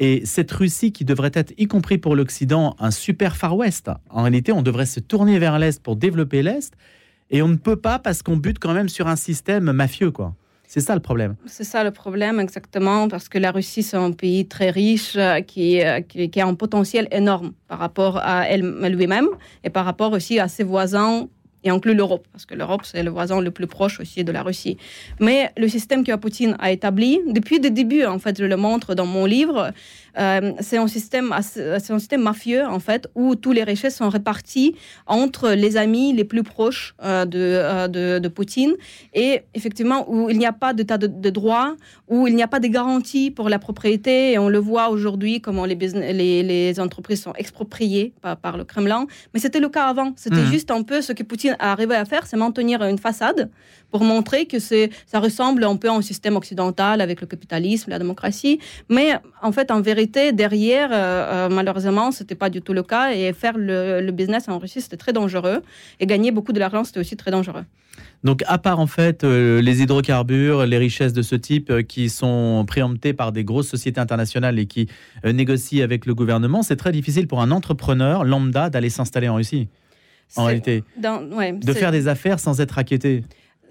Et 0.00 0.22
cette 0.24 0.50
Russie 0.50 0.90
qui 0.90 1.04
devrait 1.04 1.30
être, 1.34 1.54
y 1.56 1.68
compris 1.68 1.98
pour 1.98 2.16
l'Occident, 2.16 2.74
un 2.80 2.90
super 2.90 3.36
Far 3.36 3.56
West, 3.56 3.92
en 4.08 4.22
réalité 4.22 4.50
on 4.50 4.62
devrait 4.62 4.86
se 4.86 4.98
tourner 4.98 5.38
vers 5.38 5.60
l'Est 5.60 5.80
pour 5.80 5.94
développer 5.94 6.42
l'Est. 6.42 6.74
Et 7.30 7.42
on 7.42 7.48
ne 7.48 7.54
peut 7.54 7.76
pas 7.76 8.00
parce 8.00 8.24
qu'on 8.24 8.36
bute 8.36 8.58
quand 8.58 8.74
même 8.74 8.88
sur 8.88 9.06
un 9.06 9.14
système 9.14 9.70
mafieux, 9.70 10.10
quoi. 10.10 10.34
C'est 10.72 10.78
ça 10.78 10.94
le 10.94 11.00
problème. 11.00 11.34
C'est 11.46 11.64
ça 11.64 11.82
le 11.82 11.90
problème, 11.90 12.38
exactement, 12.38 13.08
parce 13.08 13.28
que 13.28 13.38
la 13.38 13.50
Russie, 13.50 13.82
c'est 13.82 13.96
un 13.96 14.12
pays 14.12 14.46
très 14.46 14.70
riche 14.70 15.16
euh, 15.16 15.40
qui, 15.40 15.82
euh, 15.82 16.00
qui, 16.00 16.30
qui, 16.30 16.40
a 16.40 16.46
un 16.46 16.54
potentiel 16.54 17.08
énorme 17.10 17.54
par 17.66 17.80
rapport 17.80 18.18
à 18.18 18.56
lui-même 18.56 19.26
et 19.64 19.70
par 19.70 19.84
rapport 19.84 20.12
aussi 20.12 20.38
à 20.38 20.46
ses 20.46 20.62
voisins 20.62 21.26
et 21.64 21.70
inclut 21.70 21.94
l'Europe, 21.94 22.26
parce 22.32 22.46
que 22.46 22.54
l'Europe, 22.54 22.82
c'est 22.84 23.02
le 23.02 23.10
voisin 23.10 23.40
le 23.40 23.50
plus 23.50 23.66
proche 23.66 23.98
aussi 24.00 24.24
de 24.24 24.32
la 24.32 24.42
Russie. 24.42 24.76
Mais 25.18 25.50
le 25.56 25.68
système 25.68 26.04
que 26.04 26.14
Poutine 26.16 26.56
a 26.60 26.70
établi, 26.70 27.20
depuis 27.26 27.58
le 27.58 27.70
début, 27.70 28.04
en 28.04 28.18
fait, 28.18 28.38
je 28.38 28.44
le 28.44 28.56
montre 28.56 28.94
dans 28.94 29.06
mon 29.06 29.26
livre, 29.26 29.72
euh, 30.18 30.52
c'est 30.60 30.76
un, 30.76 30.86
système, 30.86 31.34
c'est 31.42 31.92
un 31.92 31.98
système 31.98 32.22
mafieux, 32.22 32.64
en 32.64 32.80
fait, 32.80 33.08
où 33.14 33.34
tous 33.36 33.52
les 33.52 33.64
richesses 33.64 33.96
sont 33.96 34.08
réparties 34.08 34.74
entre 35.06 35.50
les 35.50 35.76
amis 35.76 36.12
les 36.12 36.24
plus 36.24 36.42
proches 36.42 36.94
euh, 37.02 37.24
de, 37.24 37.38
euh, 37.38 37.88
de, 37.88 38.18
de, 38.18 38.28
Poutine, 38.28 38.74
et 39.14 39.42
effectivement, 39.54 40.10
où 40.10 40.30
il 40.30 40.38
n'y 40.38 40.46
a 40.46 40.52
pas 40.52 40.72
d'état 40.72 40.98
de, 40.98 41.06
de, 41.06 41.30
droit, 41.30 41.74
où 42.08 42.26
il 42.26 42.34
n'y 42.34 42.42
a 42.42 42.48
pas 42.48 42.60
de 42.60 42.68
garantie 42.68 43.30
pour 43.30 43.48
la 43.48 43.58
propriété, 43.58 44.32
et 44.32 44.38
on 44.38 44.48
le 44.48 44.58
voit 44.58 44.90
aujourd'hui, 44.90 45.40
comment 45.40 45.64
les, 45.64 45.74
les, 45.74 46.42
les, 46.42 46.80
entreprises 46.80 47.22
sont 47.22 47.34
expropriées 47.34 48.12
par, 48.20 48.36
par, 48.36 48.56
le 48.56 48.64
Kremlin. 48.64 49.06
Mais 49.34 49.40
c'était 49.40 49.60
le 49.60 49.68
cas 49.68 49.86
avant, 49.86 50.12
c'était 50.16 50.36
mmh. 50.36 50.52
juste 50.52 50.70
un 50.70 50.82
peu 50.82 51.02
ce 51.02 51.12
que 51.12 51.22
Poutine 51.22 51.56
a 51.58 51.72
arrivé 51.72 51.94
à 51.94 52.04
faire, 52.04 52.26
c'est 52.26 52.36
maintenir 52.36 52.82
une 52.82 52.98
façade 52.98 53.50
pour 53.90 54.04
montrer 54.04 54.46
que 54.46 54.58
c'est, 54.58 54.90
ça 55.06 55.18
ressemble 55.18 55.64
un 55.64 55.76
peu 55.76 55.88
à 55.88 55.92
un 55.92 56.02
système 56.02 56.36
occidental 56.36 57.00
avec 57.00 57.20
le 57.20 57.26
capitalisme, 57.26 57.90
la 57.90 57.98
démocratie. 57.98 58.60
Mais 58.88 59.14
en 59.42 59.52
fait, 59.52 59.70
en 59.70 59.80
vérité, 59.80 59.99
derrière, 60.06 60.90
euh, 60.92 60.96
euh, 60.96 61.48
malheureusement, 61.48 62.10
c'était 62.10 62.34
pas 62.34 62.50
du 62.50 62.60
tout 62.62 62.72
le 62.72 62.82
cas. 62.82 63.12
Et 63.12 63.32
faire 63.32 63.56
le, 63.56 64.00
le 64.00 64.12
business 64.12 64.48
en 64.48 64.58
Russie, 64.58 64.80
c'était 64.80 64.96
très 64.96 65.12
dangereux. 65.12 65.62
Et 65.98 66.06
gagner 66.06 66.30
beaucoup 66.30 66.52
de 66.52 66.58
l'argent, 66.58 66.84
c'était 66.84 67.00
aussi 67.00 67.16
très 67.16 67.30
dangereux. 67.30 67.64
Donc, 68.22 68.42
à 68.46 68.58
part 68.58 68.78
en 68.78 68.86
fait 68.86 69.24
euh, 69.24 69.60
les 69.62 69.82
hydrocarbures, 69.82 70.66
les 70.66 70.78
richesses 70.78 71.12
de 71.12 71.22
ce 71.22 71.34
type 71.34 71.86
qui 71.86 72.08
sont 72.08 72.64
préemptées 72.66 73.12
par 73.12 73.32
des 73.32 73.44
grosses 73.44 73.68
sociétés 73.68 74.00
internationales 74.00 74.58
et 74.58 74.66
qui 74.66 74.88
négocient 75.24 75.82
avec 75.82 76.06
le 76.06 76.14
gouvernement, 76.14 76.62
c'est 76.62 76.76
très 76.76 76.92
difficile 76.92 77.26
pour 77.26 77.40
un 77.40 77.50
entrepreneur 77.50 78.24
lambda 78.24 78.70
d'aller 78.70 78.90
s'installer 78.90 79.28
en 79.28 79.36
Russie 79.36 79.68
en 80.36 80.44
réalité. 80.44 80.84
de 80.98 81.72
faire 81.72 81.92
des 81.92 82.08
affaires 82.08 82.40
sans 82.40 82.60
être 82.60 82.78
inquiété. 82.78 83.22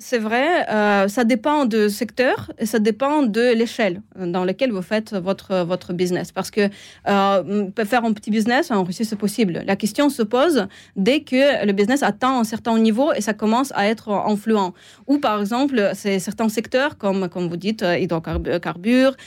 C'est 0.01 0.17
vrai, 0.17 0.65
euh, 0.69 1.09
ça 1.09 1.25
dépend 1.25 1.65
du 1.65 1.89
secteur 1.89 2.53
et 2.57 2.65
ça 2.65 2.79
dépend 2.79 3.23
de 3.23 3.53
l'échelle 3.53 4.01
dans 4.17 4.45
laquelle 4.45 4.71
vous 4.71 4.81
faites 4.81 5.13
votre, 5.13 5.65
votre 5.65 5.91
business. 5.91 6.31
Parce 6.31 6.51
que 6.51 6.69
euh, 7.09 7.67
faire 7.85 8.05
un 8.05 8.13
petit 8.13 8.31
business 8.31 8.71
en 8.71 8.85
Russie, 8.85 9.03
c'est 9.03 9.17
possible. 9.17 9.61
La 9.67 9.75
question 9.75 10.09
se 10.09 10.23
pose 10.23 10.67
dès 10.95 11.19
que 11.19 11.65
le 11.65 11.73
business 11.73 12.01
atteint 12.01 12.39
un 12.39 12.45
certain 12.45 12.79
niveau 12.79 13.11
et 13.11 13.19
ça 13.19 13.33
commence 13.33 13.73
à 13.75 13.87
être 13.87 14.09
influent. 14.09 14.73
Ou 15.07 15.17
par 15.17 15.41
exemple, 15.41 15.91
c'est 15.95 16.19
certains 16.19 16.47
secteurs, 16.47 16.97
comme, 16.97 17.27
comme 17.27 17.49
vous 17.49 17.57
dites, 17.57 17.83
euh, 17.83 17.97
hydrocarbures, 17.97 19.17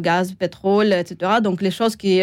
gaz, 0.00 0.32
pétrole, 0.32 0.92
etc. 0.92 1.34
Donc 1.40 1.62
les 1.62 1.70
choses 1.70 1.94
qui, 1.94 2.22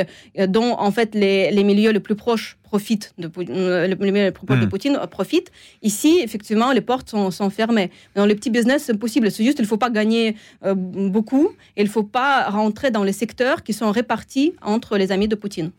dont 0.50 0.74
en 0.78 0.92
fait 0.92 1.16
les, 1.16 1.52
les 1.52 1.64
milieux 1.64 1.92
les 1.92 2.02
plus 2.02 2.16
proches 2.16 2.58
profite 2.74 3.14
de, 3.20 3.30
euh, 3.50 3.88
le, 3.88 4.32
propos 4.32 4.56
de 4.56 4.66
hmm. 4.66 4.70
Poutine 4.70 5.00
profite. 5.12 5.52
Ici, 5.84 6.12
effectivement, 6.24 6.72
les 6.72 6.82
portes 6.82 7.08
sont, 7.08 7.30
sont 7.30 7.52
fermées. 7.52 7.92
Dans 8.16 8.26
les 8.26 8.34
petits 8.34 8.50
business, 8.50 8.86
c'est 8.86 8.98
possible. 8.98 9.30
C'est 9.30 9.44
juste, 9.44 9.60
il 9.60 9.62
ne 9.62 9.68
faut 9.68 9.84
pas 9.88 9.92
gagner 9.92 10.36
euh, 10.66 10.74
beaucoup 10.74 11.50
et 11.78 11.82
il 11.84 11.88
ne 11.92 11.96
faut 11.98 12.10
pas 12.20 12.50
rentrer 12.50 12.90
dans 12.90 13.04
les 13.04 13.14
secteurs 13.14 13.62
qui 13.62 13.74
sont 13.74 13.92
répartis 13.92 14.56
entre 14.64 14.98
les 14.98 15.12
amis 15.12 15.28
de 15.28 15.36
Poutine. 15.36 15.70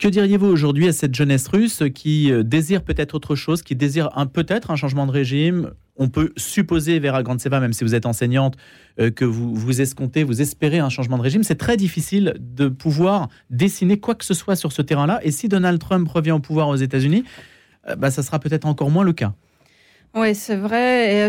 Que 0.00 0.08
diriez-vous 0.08 0.46
aujourd'hui 0.46 0.88
à 0.88 0.94
cette 0.94 1.14
jeunesse 1.14 1.46
russe 1.46 1.82
qui 1.94 2.32
euh, 2.32 2.42
désire 2.42 2.82
peut-être 2.82 3.14
autre 3.14 3.34
chose, 3.34 3.60
qui 3.60 3.76
désire 3.76 4.08
peut-être 4.32 4.70
un 4.70 4.76
changement 4.76 5.06
de 5.06 5.12
régime? 5.12 5.72
On 5.94 6.08
peut 6.08 6.32
supposer, 6.38 6.98
Vera 6.98 7.22
Grandseva, 7.22 7.60
même 7.60 7.74
si 7.74 7.84
vous 7.84 7.94
êtes 7.94 8.06
enseignante, 8.06 8.56
euh, 8.98 9.10
que 9.10 9.26
vous, 9.26 9.54
vous 9.54 9.82
escomptez, 9.82 10.24
vous 10.24 10.40
espérez 10.40 10.78
un 10.78 10.88
changement 10.88 11.18
de 11.18 11.22
régime. 11.22 11.42
C'est 11.42 11.56
très 11.56 11.76
difficile 11.76 12.34
de 12.40 12.68
pouvoir 12.68 13.28
dessiner 13.50 14.00
quoi 14.00 14.14
que 14.14 14.24
ce 14.24 14.32
soit 14.32 14.56
sur 14.56 14.72
ce 14.72 14.80
terrain-là. 14.80 15.20
Et 15.22 15.30
si 15.30 15.48
Donald 15.48 15.78
Trump 15.78 16.08
revient 16.08 16.32
au 16.32 16.40
pouvoir 16.40 16.68
aux 16.68 16.76
États-Unis, 16.76 17.24
euh, 17.86 17.94
bah, 17.94 18.10
ça 18.10 18.22
sera 18.22 18.38
peut-être 18.38 18.64
encore 18.64 18.88
moins 18.88 19.04
le 19.04 19.12
cas. 19.12 19.34
Oui, 20.12 20.34
c'est 20.34 20.56
vrai. 20.56 21.28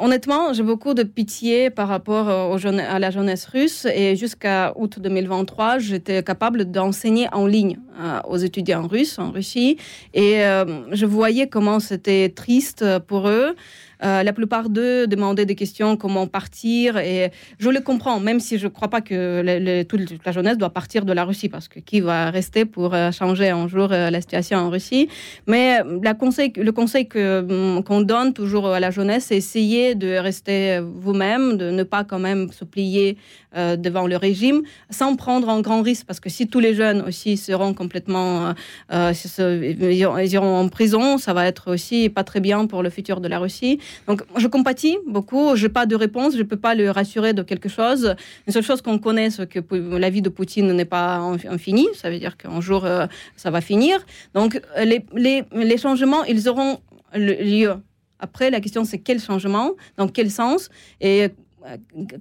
honnêtement, 0.00 0.54
j'ai 0.54 0.62
beaucoup 0.62 0.94
de 0.94 1.02
pitié 1.02 1.68
par 1.68 1.86
rapport 1.86 2.50
aux 2.50 2.66
à 2.66 2.98
la 2.98 3.10
jeunesse 3.10 3.44
russe. 3.44 3.86
Et 3.94 4.16
jusqu'à 4.16 4.72
août 4.76 4.98
2023, 4.98 5.78
j'étais 5.80 6.22
capable 6.22 6.64
d'enseigner 6.64 7.28
en 7.32 7.46
ligne 7.46 7.78
euh, 8.00 8.20
aux 8.26 8.38
étudiants 8.38 8.86
russes 8.86 9.18
en 9.18 9.30
Russie. 9.30 9.76
Et 10.14 10.42
euh, 10.42 10.86
je 10.92 11.04
voyais 11.04 11.48
comment 11.48 11.78
c'était 11.78 12.30
triste 12.30 12.82
pour 13.06 13.28
eux. 13.28 13.54
Euh, 14.02 14.22
la 14.22 14.32
plupart 14.32 14.70
d'eux 14.70 15.06
demandaient 15.06 15.46
des 15.46 15.54
questions, 15.54 15.96
comment 15.96 16.26
partir. 16.26 16.96
Et 16.96 17.30
je 17.58 17.68
le 17.68 17.80
comprends, 17.80 18.20
même 18.20 18.40
si 18.40 18.58
je 18.58 18.64
ne 18.64 18.70
crois 18.70 18.88
pas 18.88 19.00
que 19.00 19.82
toute 19.82 20.24
la 20.24 20.32
jeunesse 20.32 20.56
doit 20.56 20.70
partir 20.70 21.04
de 21.04 21.12
la 21.12 21.24
Russie, 21.24 21.48
parce 21.48 21.68
que 21.68 21.80
qui 21.80 22.00
va 22.00 22.30
rester 22.30 22.64
pour 22.64 22.94
euh, 22.94 23.12
changer 23.12 23.50
un 23.50 23.68
jour 23.68 23.88
euh, 23.92 24.10
la 24.10 24.20
situation 24.20 24.58
en 24.58 24.70
Russie? 24.70 25.08
Mais 25.46 25.80
conseil, 26.18 26.52
le 26.56 26.72
conseil 26.72 27.04
mm, 27.04 27.82
qu'on 27.82 28.00
donne 28.00 28.32
toujours 28.32 28.68
à 28.68 28.80
la 28.80 28.90
jeunesse, 28.90 29.26
c'est 29.28 29.36
essayer 29.36 29.94
de 29.94 30.16
rester 30.16 30.80
vous-même, 30.80 31.56
de 31.56 31.70
ne 31.70 31.82
pas 31.82 32.04
quand 32.04 32.18
même 32.18 32.50
se 32.52 32.64
plier 32.64 33.16
devant 33.56 34.06
le 34.06 34.16
régime, 34.16 34.62
sans 34.90 35.16
prendre 35.16 35.48
un 35.48 35.60
grand 35.60 35.82
risque, 35.82 36.06
parce 36.06 36.20
que 36.20 36.30
si 36.30 36.46
tous 36.46 36.60
les 36.60 36.72
jeunes 36.72 37.00
aussi 37.02 37.36
seront 37.36 37.74
complètement, 37.74 38.54
ils 38.92 40.32
iront 40.32 40.56
en 40.56 40.68
prison, 40.68 41.18
ça 41.18 41.32
va 41.32 41.46
être 41.46 41.72
aussi 41.72 42.08
pas 42.10 42.22
très 42.22 42.38
bien 42.38 42.66
pour 42.66 42.84
le 42.84 42.90
futur 42.90 43.20
de 43.20 43.26
la 43.26 43.40
Russie. 43.40 43.80
Donc, 44.06 44.22
je 44.36 44.46
compatis 44.46 44.98
beaucoup. 45.06 45.56
Je 45.56 45.66
n'ai 45.66 45.72
pas 45.72 45.86
de 45.86 45.94
réponse. 45.94 46.34
Je 46.34 46.38
ne 46.38 46.44
peux 46.44 46.56
pas 46.56 46.74
le 46.74 46.90
rassurer 46.90 47.32
de 47.32 47.42
quelque 47.42 47.68
chose. 47.68 48.14
Une 48.46 48.52
seule 48.52 48.62
chose 48.62 48.82
qu'on 48.82 48.98
connaît, 48.98 49.30
c'est 49.30 49.48
que 49.48 49.60
la 49.96 50.10
vie 50.10 50.22
de 50.22 50.28
Poutine 50.28 50.72
n'est 50.72 50.84
pas 50.84 51.16
infinie. 51.48 51.88
Ça 51.94 52.10
veut 52.10 52.18
dire 52.18 52.36
qu'un 52.36 52.60
jour, 52.60 52.84
euh, 52.84 53.06
ça 53.36 53.50
va 53.50 53.60
finir. 53.60 54.04
Donc, 54.34 54.60
les, 54.84 55.04
les, 55.52 55.78
changements, 55.78 56.24
ils 56.24 56.48
auront 56.48 56.80
lieu. 57.14 57.74
Après, 58.18 58.50
la 58.50 58.60
question, 58.60 58.84
c'est 58.84 58.98
quel 58.98 59.20
changement, 59.20 59.72
dans 59.96 60.08
quel 60.08 60.30
sens 60.30 60.68
et 61.00 61.30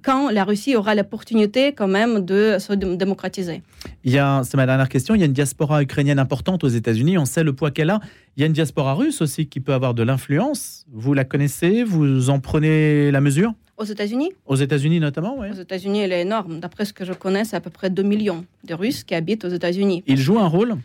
quand 0.02 0.30
la 0.30 0.44
Russie 0.44 0.76
aura 0.76 0.96
l'opportunité 0.96 1.74
quand 1.74 1.88
même 1.88 2.26
de 2.26 2.58
se 2.60 2.74
démocratiser. 2.74 3.62
Il 4.04 4.12
y 4.12 4.18
a, 4.18 4.42
c'est 4.44 4.58
ma 4.58 4.66
dernière 4.66 4.90
question, 4.90 5.16
il 5.16 5.20
y 5.20 5.24
a 5.24 5.26
une 5.26 5.34
diaspora 5.34 5.82
ukrainienne 5.82 6.20
importante 6.20 6.64
aux 6.64 6.70
États-Unis, 6.70 7.18
on 7.18 7.26
sait 7.26 7.44
le 7.44 7.54
poids 7.54 7.72
qu'elle 7.72 7.90
a. 7.90 8.00
Il 8.38 8.42
y 8.42 8.44
a 8.44 8.48
une 8.48 8.54
diaspora 8.54 8.94
russe 8.94 9.22
aussi 9.22 9.48
qui 9.48 9.60
peut 9.60 9.74
avoir 9.74 9.94
de 9.94 10.04
l'influence. 10.04 10.86
Vous 10.92 11.14
la 11.14 11.26
connaissez 11.26 11.84
Vous 11.84 12.30
en 12.30 12.40
prenez 12.40 13.12
la 13.12 13.22
mesure? 13.22 13.54
Aux 13.78 13.86
États-Unis? 13.86 14.32
Aux 14.46 14.56
États-Unis 14.56 15.00
notamment, 15.00 15.38
oui. 15.40 15.48
Aux 15.52 15.62
États-Unis, 15.62 16.00
elle 16.00 16.12
est 16.12 16.22
énorme. 16.22 16.60
D'après 16.60 16.84
ce 16.84 16.92
que 16.92 17.06
je 17.06 17.14
connais, 17.14 17.46
c'est 17.46 17.56
à 17.56 17.62
peu 17.62 17.70
près 17.70 17.90
2 17.90 18.04
millions 18.04 18.44
de 18.66 18.74
Russes 18.74 19.06
qui 19.06 19.16
habitent 19.16 19.46
aux 19.46 19.50
États-Unis. 19.50 20.04
Ils 20.06 20.18
jouent 20.18 20.40
un 20.40 20.48
rôle? 20.48 20.76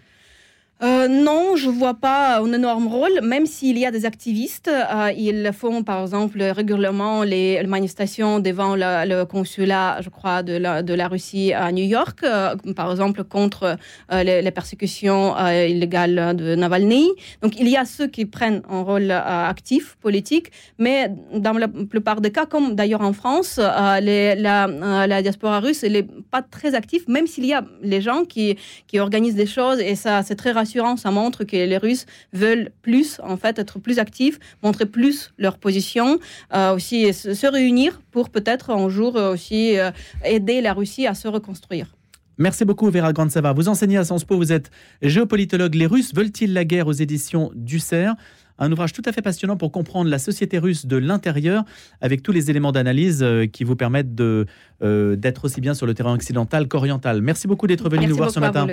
Euh, 0.83 1.07
non, 1.07 1.55
je 1.55 1.71
ne 1.71 1.75
vois 1.75 1.95
pas 1.95 2.41
un 2.41 2.53
énorme 2.53 2.89
rôle, 2.89 3.21
même 3.23 3.47
s'il 3.47 3.79
y 3.79 3.87
a 3.87 3.93
des 3.93 4.07
activistes. 4.07 4.69
Euh, 4.69 5.13
ils 5.17 5.51
font, 5.53 5.85
par 5.85 6.03
exemple, 6.03 6.43
régulièrement 6.43 7.23
les 7.23 7.63
manifestations 7.65 8.41
devant 8.41 8.75
le, 8.75 9.25
consulat, 9.25 10.01
je 10.01 10.11
crois, 10.11 10.43
de 10.43 10.57
la, 10.57 11.09
Russie 11.09 11.53
à 11.53 11.71
New 11.71 11.85
York, 11.85 12.21
euh, 12.25 12.57
par 12.75 12.91
exemple, 12.91 13.23
contre 13.23 13.77
les, 14.11 14.51
persécutions 14.51 15.35
illégales 15.49 16.37
de 16.37 16.55
Navalny. 16.55 17.09
Donc, 17.41 17.59
il 17.59 17.69
y 17.69 17.77
a 17.77 17.85
ceux 17.85 18.09
qui 18.09 18.27
prennent 18.27 18.63
un 18.69 18.83
rôle 18.83 19.11
actif, 19.11 19.97
politique, 20.01 20.51
mais 20.79 21.11
dans 21.33 21.53
la 21.53 21.69
plupart 21.69 22.21
des 22.21 22.31
cas, 22.31 22.47
comme 22.47 22.75
d'ailleurs 22.75 23.01
en 23.01 23.13
France, 23.13 23.59
la, 23.59 25.23
diaspora 25.23 25.61
russe, 25.61 25.85
n'est 25.85 26.07
pas 26.31 26.43
très 26.43 26.75
active, 26.75 27.05
même 27.09 27.27
s'il 27.27 27.47
y 27.47 27.53
a 27.53 27.65
les 27.83 28.01
gens 28.01 28.25
qui, 28.25 28.57
qui 28.87 28.99
organisent 28.99 29.35
des 29.35 29.47
choses, 29.47 29.81
et 29.81 29.95
ça, 29.95 30.23
c'est 30.23 30.37
très 30.37 30.51
rassurant 30.51 30.64
ça 30.65 31.11
montre 31.11 31.45
que 31.45 31.57
les 31.57 31.79
Russes 31.79 32.07
veulent 32.33 32.71
plus, 32.83 33.21
en 33.23 33.37
fait, 33.37 33.59
être 33.59 33.79
plus 33.79 33.99
actifs, 33.99 34.39
montrer 34.63 34.87
plus 34.87 35.33
leur 35.39 35.59
position, 35.59 36.19
euh, 36.55 36.75
aussi 36.75 37.13
se 37.13 37.47
réunir 37.47 38.01
pour 38.11 38.31
peut-être 38.31 38.71
un 38.71 38.89
jour 38.89 39.17
aussi 39.17 39.79
euh, 39.79 39.91
aider 40.25 40.61
la 40.61 40.73
Russie 40.73 41.07
à 41.07 41.15
se 41.15 41.29
reconstruire. 41.29 41.95
Merci 42.37 42.65
beaucoup 42.65 42.91
Vera 42.91 43.13
Grandsava. 43.13 43.53
Vous 43.53 43.69
enseignez 43.69 43.97
à 43.97 44.05
Sciences 44.05 44.25
Po, 44.25 44.37
vous 44.37 44.53
êtes 44.53 44.71
géopolitologue. 45.03 45.75
Les 45.75 45.87
Russes 45.87 46.13
veulent-ils 46.15 46.53
la 46.53 46.65
guerre 46.65 46.89
aux 46.89 46.93
éditions 46.93 47.53
du 47.55 47.79
CERF? 47.79 48.17
Un 48.59 48.71
ouvrage 48.71 48.93
tout 48.93 49.03
à 49.05 49.13
fait 49.13 49.23
passionnant 49.23 49.57
pour 49.57 49.73
comprendre 49.73 50.09
la 50.09 50.21
société 50.21 50.59
russe 50.59 50.87
de 50.87 50.97
l'intérieur, 50.97 51.65
avec 52.01 52.23
tous 52.23 52.31
les 52.31 52.51
éléments 52.51 52.71
d'analyse 52.71 53.21
euh, 53.23 53.47
qui 53.47 53.65
vous 53.65 53.75
permettent 53.75 54.15
d'être 54.15 55.45
aussi 55.45 55.61
bien 55.61 55.75
sur 55.75 55.87
le 55.87 55.95
terrain 55.95 56.15
occidental 56.15 56.69
qu'oriental. 56.69 57.21
Merci 57.21 57.49
beaucoup 57.49 57.67
d'être 57.67 57.89
venu 57.89 58.07
nous 58.07 58.17
voir 58.17 58.31
ce 58.31 58.41
matin. 58.41 58.67